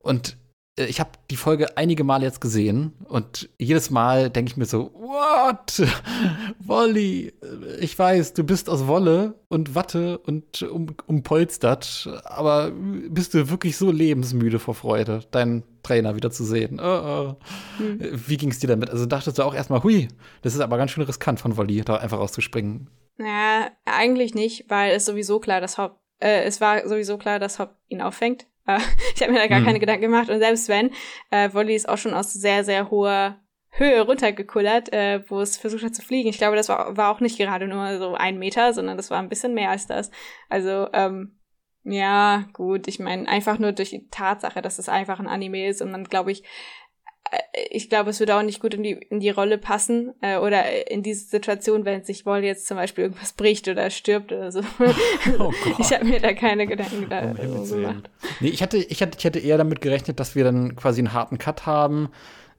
[0.00, 0.36] Und
[0.78, 4.64] äh, ich habe die Folge einige Male jetzt gesehen und jedes Mal denke ich mir
[4.64, 5.82] so, what?
[6.58, 7.32] Wolli,
[7.80, 12.70] ich weiß, du bist aus Wolle und Watte und um, umpolstert, aber
[13.08, 16.80] bist du wirklich so lebensmüde vor Freude, deinen Trainer wieder zu sehen?
[16.80, 17.36] Oh, oh.
[17.78, 17.98] Hm.
[18.26, 18.90] Wie ging es dir damit?
[18.90, 20.08] Also dachtest du auch erstmal, hui,
[20.42, 22.88] das ist aber ganz schön riskant von Wolli, da einfach rauszuspringen.
[23.16, 27.58] Naja, eigentlich nicht, weil es sowieso klar, dass Haupt äh, es war sowieso klar, dass
[27.58, 28.46] Hop ihn auffängt.
[28.66, 28.78] Äh,
[29.14, 29.66] ich habe mir da gar hm.
[29.66, 30.28] keine Gedanken gemacht.
[30.28, 30.90] Und selbst wenn,
[31.30, 33.38] äh, Wolli ist auch schon aus sehr, sehr hoher
[33.70, 36.28] Höhe runtergekullert, äh, wo es versucht hat zu fliegen.
[36.28, 39.18] Ich glaube, das war, war auch nicht gerade nur so ein Meter, sondern das war
[39.18, 40.10] ein bisschen mehr als das.
[40.48, 41.38] Also, ähm,
[41.84, 45.80] ja, gut, ich meine, einfach nur durch die Tatsache, dass es einfach ein Anime ist
[45.80, 46.42] und dann glaube ich,
[47.70, 50.90] ich glaube, es würde auch nicht gut in die, in die Rolle passen äh, oder
[50.90, 54.60] in diese Situation, wenn sich Woll jetzt zum Beispiel irgendwas bricht oder stirbt oder so.
[55.38, 58.10] Oh ich habe mir da keine Gedanken da oh, gemacht.
[58.40, 61.12] Nee, ich hatte, ich, hatte, ich hätte eher damit gerechnet, dass wir dann quasi einen
[61.12, 62.08] harten Cut haben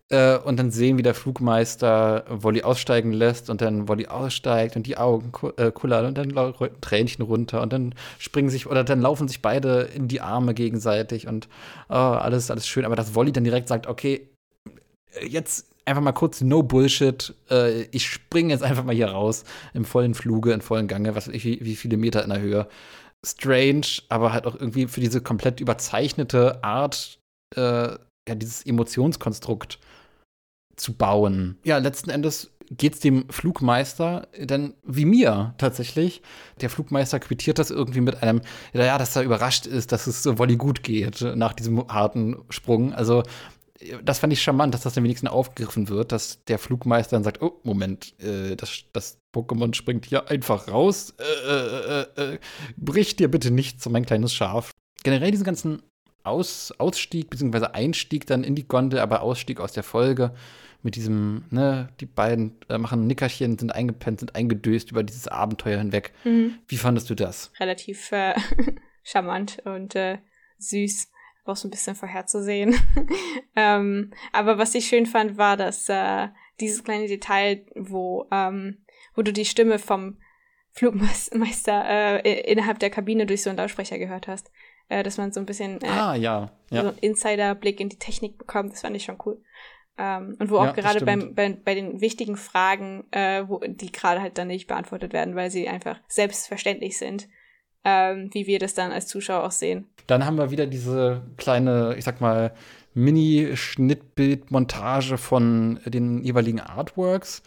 [0.10, 4.86] äh, und dann sehen, wie der Flugmeister Wolli aussteigen lässt und dann Wolli aussteigt und
[4.88, 6.34] die Augen äh, kullern und dann
[6.82, 11.28] Tränchen runter und dann springen sich oder dann laufen sich beide in die Arme gegenseitig
[11.28, 11.48] und
[11.90, 12.86] oh, alles, alles schön.
[12.86, 14.30] Aber dass Wolli dann direkt sagt, okay,
[15.28, 17.34] jetzt einfach mal kurz no Bullshit.
[17.50, 19.44] Äh, ich springe jetzt einfach mal hier raus
[19.74, 22.68] im vollen Fluge, in vollen Gange, was ich, wie, wie viele Meter in der Höhe.
[23.26, 27.20] Strange, aber halt auch irgendwie für diese komplett überzeichnete Art,
[27.56, 27.90] äh,
[28.28, 29.80] ja, dieses Emotionskonstrukt
[30.78, 31.58] zu bauen.
[31.66, 36.22] Ja, letzten Endes geht es dem Flugmeister denn wie mir tatsächlich.
[36.62, 38.42] Der Flugmeister quittiert das irgendwie mit einem,
[38.74, 42.94] ja, dass er überrascht ist, dass es so Wolli gut geht nach diesem harten Sprung.
[42.94, 43.24] Also
[44.04, 47.42] das fand ich charmant, dass das dann wenigstens aufgegriffen wird, dass der Flugmeister dann sagt,
[47.42, 51.16] oh, Moment, äh, das, das Pokémon springt hier einfach raus.
[51.18, 52.40] Äh, äh, äh, äh
[52.78, 54.72] brich dir bitte nicht so mein kleines Schaf.
[55.04, 55.82] Generell diesen ganzen
[56.24, 57.68] aus Ausstieg bzw.
[57.68, 60.34] Einstieg dann in die Gondel, aber Ausstieg aus der Folge
[60.82, 65.28] mit diesem, ne, die beiden äh, machen ein Nickerchen, sind eingepennt, sind eingedöst über dieses
[65.28, 66.14] Abenteuer hinweg.
[66.26, 66.56] Mhm.
[66.68, 67.52] Wie fandest du das?
[67.60, 68.12] Relativ
[69.04, 69.98] charmant und
[70.58, 71.10] süß
[71.50, 72.76] auch so ein bisschen vorherzusehen.
[73.56, 76.28] ähm, aber was ich schön fand, war, dass äh,
[76.60, 78.80] dieses kleine Detail, wo, ähm,
[79.16, 80.18] wo du die Stimme vom
[80.72, 81.86] Flugmeister
[82.26, 84.52] äh, innerhalb der Kabine durch so einen Lautsprecher gehört hast.
[84.90, 86.52] Äh, dass man so ein bisschen äh, ah, ja.
[86.72, 86.82] Ja.
[86.82, 88.74] so einen Insider-Blick in die Technik bekommt.
[88.74, 89.40] Das fand ich schon cool.
[90.00, 93.92] Ähm, und wo auch ja, gerade beim, bei, bei den wichtigen Fragen, äh, wo, die
[93.92, 97.28] gerade halt dann nicht beantwortet werden, weil sie einfach selbstverständlich sind,
[97.84, 99.88] ähm, wie wir das dann als Zuschauer auch sehen.
[100.08, 102.54] Dann haben wir wieder diese kleine, ich sag mal,
[102.94, 107.44] Mini-Schnittbild-Montage von den jeweiligen Artworks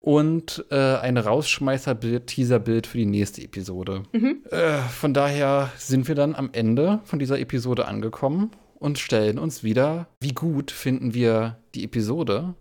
[0.00, 4.02] und äh, ein Rausschmeißerbild, Teaserbild für die nächste Episode.
[4.12, 4.42] Mhm.
[4.50, 9.62] Äh, von daher sind wir dann am Ende von dieser Episode angekommen und stellen uns
[9.62, 12.54] wieder, wie gut finden wir die Episode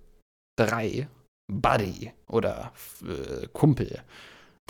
[0.57, 1.07] 3
[1.51, 2.71] Buddy oder
[3.03, 3.99] äh, Kumpel.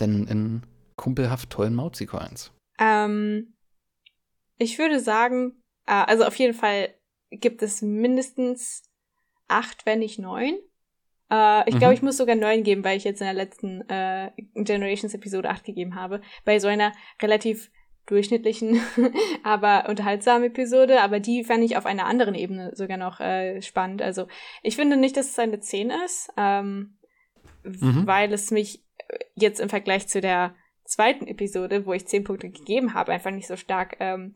[0.00, 0.62] Denn in
[0.96, 2.52] kumpelhaft tollen Mauzi-Coins?
[2.78, 3.54] Ähm,
[4.58, 6.94] ich würde sagen, äh, also auf jeden Fall
[7.30, 8.82] gibt es mindestens
[9.48, 10.54] acht, wenn nicht neun.
[11.30, 11.78] Äh, ich mhm.
[11.78, 15.50] glaube, ich muss sogar neun geben, weil ich jetzt in der letzten äh, Generations Episode
[15.50, 16.20] acht gegeben habe.
[16.44, 17.70] Bei so einer relativ
[18.06, 18.80] durchschnittlichen,
[19.44, 21.00] aber unterhaltsamen Episode.
[21.02, 24.02] Aber die fand ich auf einer anderen Ebene sogar noch äh, spannend.
[24.02, 24.26] Also
[24.62, 26.98] ich finde nicht, dass es eine 10 ist, ähm,
[27.62, 28.06] mhm.
[28.06, 28.84] weil es mich
[29.34, 30.54] jetzt im Vergleich zu der
[30.92, 34.34] zweiten Episode, wo ich zehn Punkte gegeben habe, einfach nicht so stark ähm,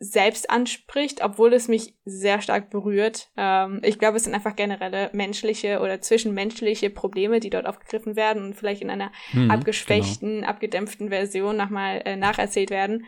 [0.00, 3.30] selbst anspricht, obwohl es mich sehr stark berührt.
[3.36, 8.44] Ähm, ich glaube, es sind einfach generelle menschliche oder zwischenmenschliche Probleme, die dort aufgegriffen werden
[8.44, 10.48] und vielleicht in einer mhm, abgeschwächten, genau.
[10.48, 13.06] abgedämpften Version nochmal äh, nacherzählt werden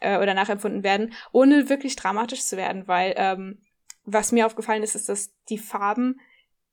[0.00, 3.58] äh, oder nachempfunden werden, ohne wirklich dramatisch zu werden, weil ähm,
[4.04, 6.20] was mir aufgefallen ist, ist, dass die Farben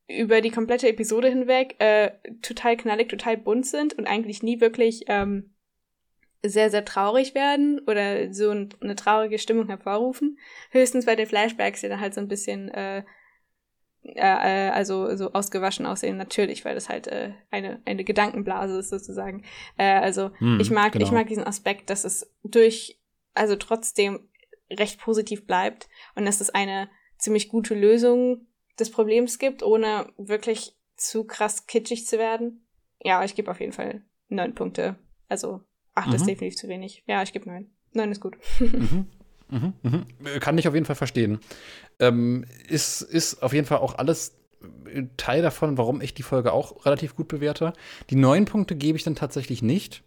[0.07, 2.11] über die komplette Episode hinweg äh,
[2.41, 5.53] total knallig, total bunt sind und eigentlich nie wirklich ähm,
[6.43, 10.37] sehr, sehr traurig werden oder so ein, eine traurige Stimmung hervorrufen.
[10.71, 13.03] Höchstens bei den Flashbacks, die dann halt so ein bisschen äh,
[14.15, 18.89] äh, äh, also so ausgewaschen aussehen, natürlich, weil das halt äh, eine, eine Gedankenblase ist
[18.89, 19.43] sozusagen.
[19.77, 21.05] Äh, also hm, ich mag, genau.
[21.05, 22.99] ich mag diesen Aspekt, dass es durch,
[23.33, 24.29] also trotzdem
[24.69, 28.47] recht positiv bleibt und dass es eine ziemlich gute Lösung
[28.79, 32.65] des Problems gibt, ohne wirklich zu krass kitschig zu werden.
[33.01, 34.95] Ja, ich gebe auf jeden Fall neun Punkte.
[35.29, 35.61] Also
[35.97, 36.13] Acht mhm.
[36.13, 37.03] ist definitiv zu wenig.
[37.07, 37.71] Ja, ich gebe neun.
[37.93, 38.37] Neun ist gut.
[38.59, 39.07] Mhm.
[39.49, 40.05] Mhm, mhm.
[40.41, 41.39] Kann ich auf jeden Fall verstehen.
[41.99, 44.35] Ähm, ist, ist auf jeden Fall auch alles
[45.15, 47.73] Teil davon, warum ich die Folge auch relativ gut bewerte.
[48.09, 50.03] Die neun Punkte gebe ich dann tatsächlich nicht.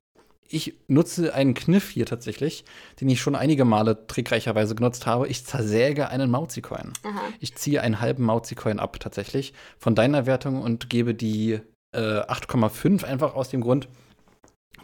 [0.48, 2.64] Ich nutze einen Kniff hier tatsächlich,
[3.00, 5.26] den ich schon einige Male trickreicherweise genutzt habe.
[5.26, 6.92] Ich zersäge einen Mauzi-Coin.
[7.40, 11.60] Ich ziehe einen halben Mauzi-Coin ab tatsächlich von deiner Wertung und gebe die
[11.92, 13.88] äh, 8,5 einfach aus dem Grund,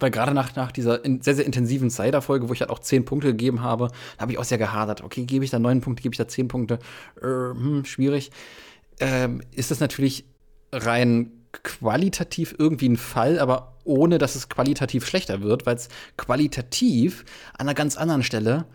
[0.01, 3.05] weil gerade nach, nach dieser in, sehr, sehr intensiven Cider-Folge, wo ich halt auch zehn
[3.05, 5.03] Punkte gegeben habe, habe ich auch sehr gehadert.
[5.03, 6.79] Okay, gebe ich da neun Punkte, gebe ich da zehn Punkte?
[7.21, 8.31] Äh, hm, schwierig.
[9.01, 10.25] Ähm, ist das natürlich
[10.73, 11.31] rein
[11.63, 17.25] qualitativ irgendwie ein Fall, aber ohne dass es qualitativ schlechter wird, weil es qualitativ
[17.55, 18.67] an einer ganz anderen Stelle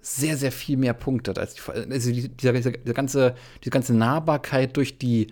[0.00, 1.38] sehr, sehr viel mehr punktet.
[1.38, 5.28] Als die, also dieser, dieser, dieser ganze, diese ganze Nahbarkeit durch die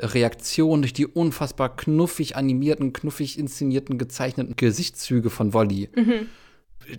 [0.00, 5.88] Reaktion, durch die unfassbar knuffig animierten, knuffig inszenierten, gezeichneten Gesichtszüge von Wolli.
[5.94, 6.28] Mhm.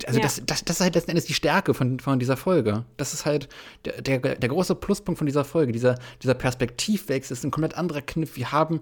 [0.06, 0.22] Also ja.
[0.22, 2.84] das, das, das ist halt letzten Endes die Stärke von, von dieser Folge.
[2.96, 3.48] Das ist halt
[3.84, 5.72] der, der, der große Pluspunkt von dieser Folge.
[5.72, 8.36] Dieser, dieser Perspektivwechsel ist ein komplett anderer Kniff.
[8.36, 8.80] Wir haben,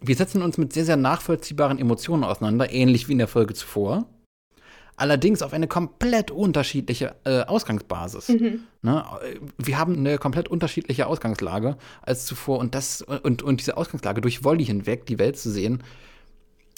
[0.00, 4.06] wir setzen uns mit sehr, sehr nachvollziehbaren Emotionen auseinander, ähnlich wie in der Folge zuvor
[5.00, 8.28] allerdings auf eine komplett unterschiedliche äh, Ausgangsbasis.
[8.28, 8.60] Mhm.
[8.82, 9.04] Ne?
[9.58, 14.44] Wir haben eine komplett unterschiedliche Ausgangslage als zuvor und das und, und diese Ausgangslage durch
[14.44, 15.82] Wolli hinweg, die Welt zu sehen,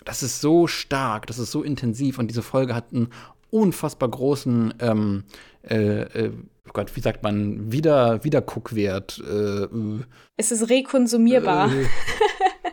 [0.04, 3.08] das ist so stark, das ist so intensiv und diese Folge hat einen
[3.50, 5.24] unfassbar großen ähm,
[5.68, 6.32] äh, äh,
[6.68, 9.22] oh Gott, wie sagt man, wieder, Wiederguckwert.
[9.28, 9.68] Äh,
[10.36, 11.70] es ist rekonsumierbar.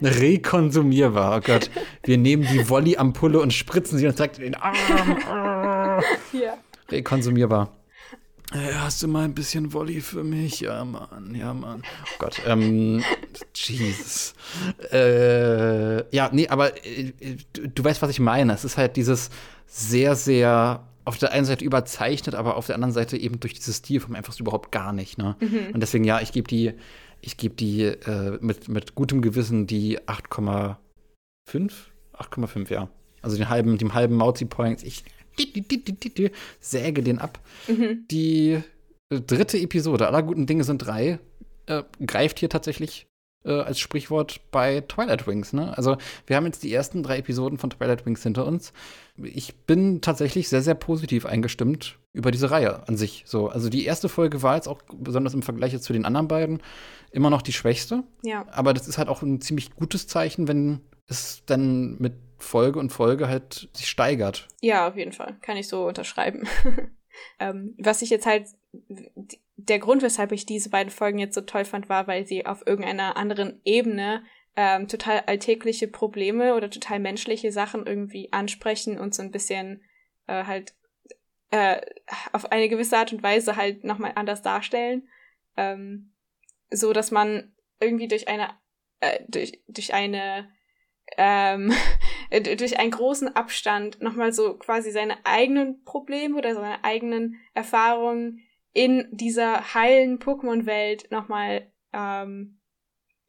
[0.01, 1.37] Äh, rekonsumierbar.
[1.37, 1.69] Oh Gott,
[2.03, 4.75] wir nehmen die Wolli-Ampulle und spritzen sie uns direkt in den Arm.
[6.33, 6.57] ja.
[6.89, 7.71] Rekonsumierbar.
[8.51, 10.61] Hey, hast du mal ein bisschen Wolli für mich?
[10.61, 11.83] Ja, Mann, ja, Mann.
[11.85, 13.03] Oh Gott, ähm,
[13.53, 14.33] Jesus.
[14.91, 17.13] Äh, ja, nee, aber äh,
[17.53, 18.53] du, du weißt, was ich meine.
[18.53, 19.29] Es ist halt dieses
[19.67, 23.77] sehr, sehr auf der einen Seite überzeichnet, aber auf der anderen Seite eben durch dieses
[23.77, 25.19] Stilform einfach so überhaupt gar nicht.
[25.19, 25.35] Ne?
[25.39, 25.73] Mhm.
[25.73, 26.73] Und deswegen, ja, ich gebe die
[27.21, 30.77] ich gebe die äh, mit, mit gutem Gewissen die 8,5?
[31.47, 32.89] 8,5, ja.
[33.21, 34.83] Also den halben, dem halben Mauzi Point.
[34.83, 35.03] Ich
[36.59, 37.39] säge den ab.
[37.67, 38.05] Mhm.
[38.09, 38.61] Die
[39.09, 41.19] dritte Episode, aller guten Dinge sind drei,
[41.65, 43.07] äh, greift hier tatsächlich
[43.45, 45.53] äh, als Sprichwort bei Twilight Wings.
[45.53, 45.77] Ne?
[45.77, 45.97] Also
[46.27, 48.73] wir haben jetzt die ersten drei Episoden von Twilight Wings hinter uns.
[49.21, 53.23] Ich bin tatsächlich sehr, sehr positiv eingestimmt über diese Reihe an sich.
[53.25, 56.61] So, also die erste Folge war jetzt auch besonders im Vergleich zu den anderen beiden
[57.11, 58.03] immer noch die schwächste.
[58.23, 58.45] Ja.
[58.51, 62.91] Aber das ist halt auch ein ziemlich gutes Zeichen, wenn es dann mit Folge und
[62.91, 64.47] Folge halt sich steigert.
[64.61, 65.37] Ja, auf jeden Fall.
[65.41, 66.47] Kann ich so unterschreiben.
[67.39, 68.47] ähm, was ich jetzt halt,
[69.57, 72.65] der Grund, weshalb ich diese beiden Folgen jetzt so toll fand, war, weil sie auf
[72.65, 74.23] irgendeiner anderen Ebene
[74.55, 79.81] ähm, total alltägliche Probleme oder total menschliche Sachen irgendwie ansprechen und so ein bisschen
[80.27, 80.73] äh, halt
[81.51, 81.81] äh,
[82.31, 85.07] auf eine gewisse Art und Weise halt nochmal anders darstellen.
[85.57, 86.13] Ähm,
[86.69, 88.49] so, dass man irgendwie durch eine,
[88.99, 90.49] äh, durch, durch eine,
[91.17, 91.73] ähm,
[92.43, 98.41] durch einen großen Abstand nochmal so quasi seine eigenen Probleme oder seine eigenen Erfahrungen
[98.73, 102.58] in dieser heilen Pokémon-Welt nochmal ähm,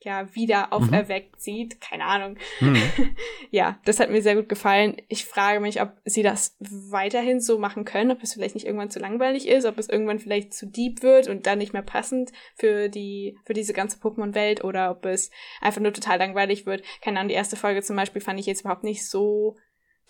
[0.02, 1.40] ja, wieder auferweckt mhm.
[1.40, 1.80] sieht.
[1.80, 2.36] Keine Ahnung.
[2.60, 2.80] Mhm.
[3.50, 4.96] ja, das hat mir sehr gut gefallen.
[5.08, 8.90] Ich frage mich, ob sie das weiterhin so machen können, ob es vielleicht nicht irgendwann
[8.90, 12.32] zu langweilig ist, ob es irgendwann vielleicht zu deep wird und dann nicht mehr passend
[12.56, 15.30] für die, für diese ganze Pokémon-Welt oder ob es
[15.60, 16.82] einfach nur total langweilig wird.
[17.02, 19.56] Keine Ahnung, die erste Folge zum Beispiel fand ich jetzt überhaupt nicht so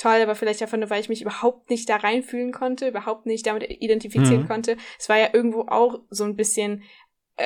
[0.01, 3.47] toll, aber vielleicht einfach nur, weil ich mich überhaupt nicht da reinfühlen konnte, überhaupt nicht
[3.47, 4.49] damit identifizieren mhm.
[4.49, 4.77] konnte.
[4.99, 6.83] Es war ja irgendwo auch so ein bisschen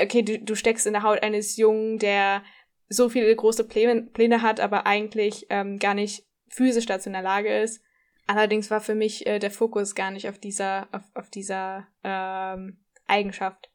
[0.02, 2.42] okay, du, du steckst in der Haut eines Jungen, der
[2.88, 7.22] so viele große Pläne, Pläne hat, aber eigentlich ähm, gar nicht physisch dazu in der
[7.22, 7.82] Lage ist.
[8.26, 12.78] Allerdings war für mich äh, der Fokus gar nicht auf dieser, auf, auf dieser ähm,
[13.06, 13.70] Eigenschaft.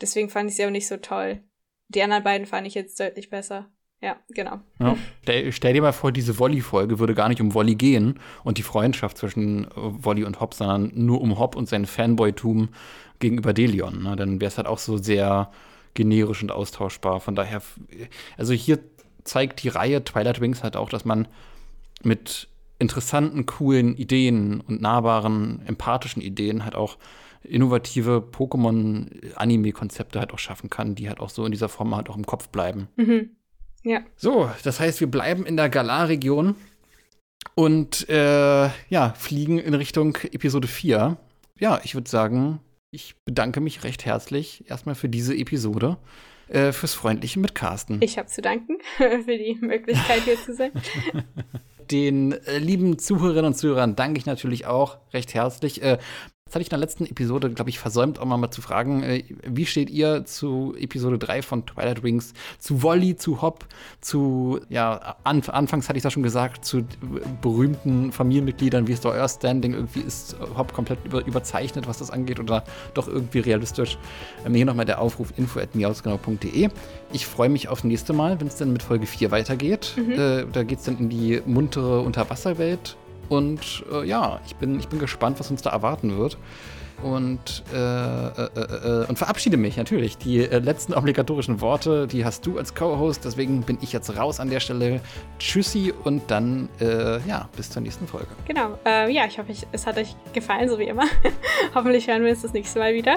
[0.00, 1.44] Deswegen fand ich sie auch nicht so toll.
[1.88, 3.70] Die anderen beiden fand ich jetzt deutlich besser.
[4.00, 4.60] Ja, genau.
[4.80, 4.96] Ja.
[5.22, 8.62] Stell, stell, dir mal vor, diese Wolli-Folge würde gar nicht um Wolli gehen und die
[8.62, 12.68] Freundschaft zwischen äh, Wolli und Hop, sondern nur um Hop und sein Fanboy-Tum
[13.24, 14.02] gegenüber Delion.
[14.02, 14.16] Ne?
[14.16, 15.50] Dann wäre es halt auch so sehr
[15.94, 17.20] generisch und austauschbar.
[17.20, 17.62] Von daher,
[18.36, 18.78] also hier
[19.24, 21.26] zeigt die Reihe Twilight Wings halt auch, dass man
[22.02, 22.48] mit
[22.78, 26.98] interessanten, coolen Ideen und nahbaren, empathischen Ideen halt auch
[27.42, 32.16] innovative Pokémon-Anime-Konzepte halt auch schaffen kann, die halt auch so in dieser Form halt auch
[32.16, 32.88] im Kopf bleiben.
[32.96, 33.30] Mhm.
[33.82, 34.00] Ja.
[34.16, 36.56] So, das heißt, wir bleiben in der Galar-Region
[37.54, 41.16] und äh, ja, fliegen in Richtung Episode 4.
[41.58, 42.60] Ja, ich würde sagen,
[42.94, 45.96] ich bedanke mich recht herzlich erstmal für diese Episode,
[46.48, 48.00] äh, fürs freundliche Mitcasten.
[48.00, 50.70] Ich habe zu danken für die Möglichkeit, hier zu sein.
[51.90, 55.82] Den äh, lieben Zuhörerinnen und Zuhörern danke ich natürlich auch recht herzlich.
[55.82, 55.98] Äh,
[56.54, 59.02] das hatte ich in der letzten Episode, glaube ich, versäumt, auch mal, mal zu fragen.
[59.02, 63.66] Äh, wie steht ihr zu Episode 3 von Twilight Wings, zu Wolly, zu Hop,
[64.00, 66.86] zu, ja, an, anfangs hatte ich das schon gesagt, zu
[67.42, 72.12] berühmten Familienmitgliedern, wie es da euer Standing irgendwie ist, Hop komplett über, überzeichnet, was das
[72.12, 72.62] angeht, oder
[72.94, 73.98] doch irgendwie realistisch.
[74.46, 76.68] Ähm, hier nochmal der Aufruf info at miausgenau.de.
[77.12, 79.94] Ich freue mich aufs nächste Mal, wenn es dann mit Folge 4 weitergeht.
[79.96, 80.12] Mhm.
[80.12, 82.96] Äh, da geht es dann in die muntere Unterwasserwelt
[83.28, 86.36] Und äh, ja, ich bin, ich bin gespannt, was uns da erwarten wird
[87.02, 90.16] und, äh, äh, äh, und verabschiede mich natürlich.
[90.16, 94.40] Die äh, letzten obligatorischen Worte, die hast du als Co-Host, deswegen bin ich jetzt raus
[94.40, 95.00] an der Stelle.
[95.38, 98.28] Tschüssi und dann, äh, ja, bis zur nächsten Folge.
[98.46, 101.04] Genau, äh, ja, ich hoffe, ich, es hat euch gefallen, so wie immer.
[101.74, 103.16] Hoffentlich hören wir uns das nächste Mal wieder.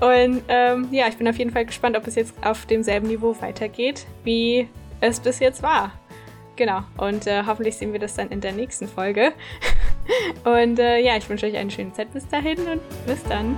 [0.00, 3.36] Und ähm, ja, ich bin auf jeden Fall gespannt, ob es jetzt auf demselben Niveau
[3.40, 4.68] weitergeht, wie
[5.00, 5.92] es bis jetzt war.
[6.56, 9.32] Genau, und hoffentlich sehen wir das dann in der nächsten Folge.
[10.44, 13.56] Und äh, ja, ich wünsche euch eine schöne Zeit bis dahin und bis dann.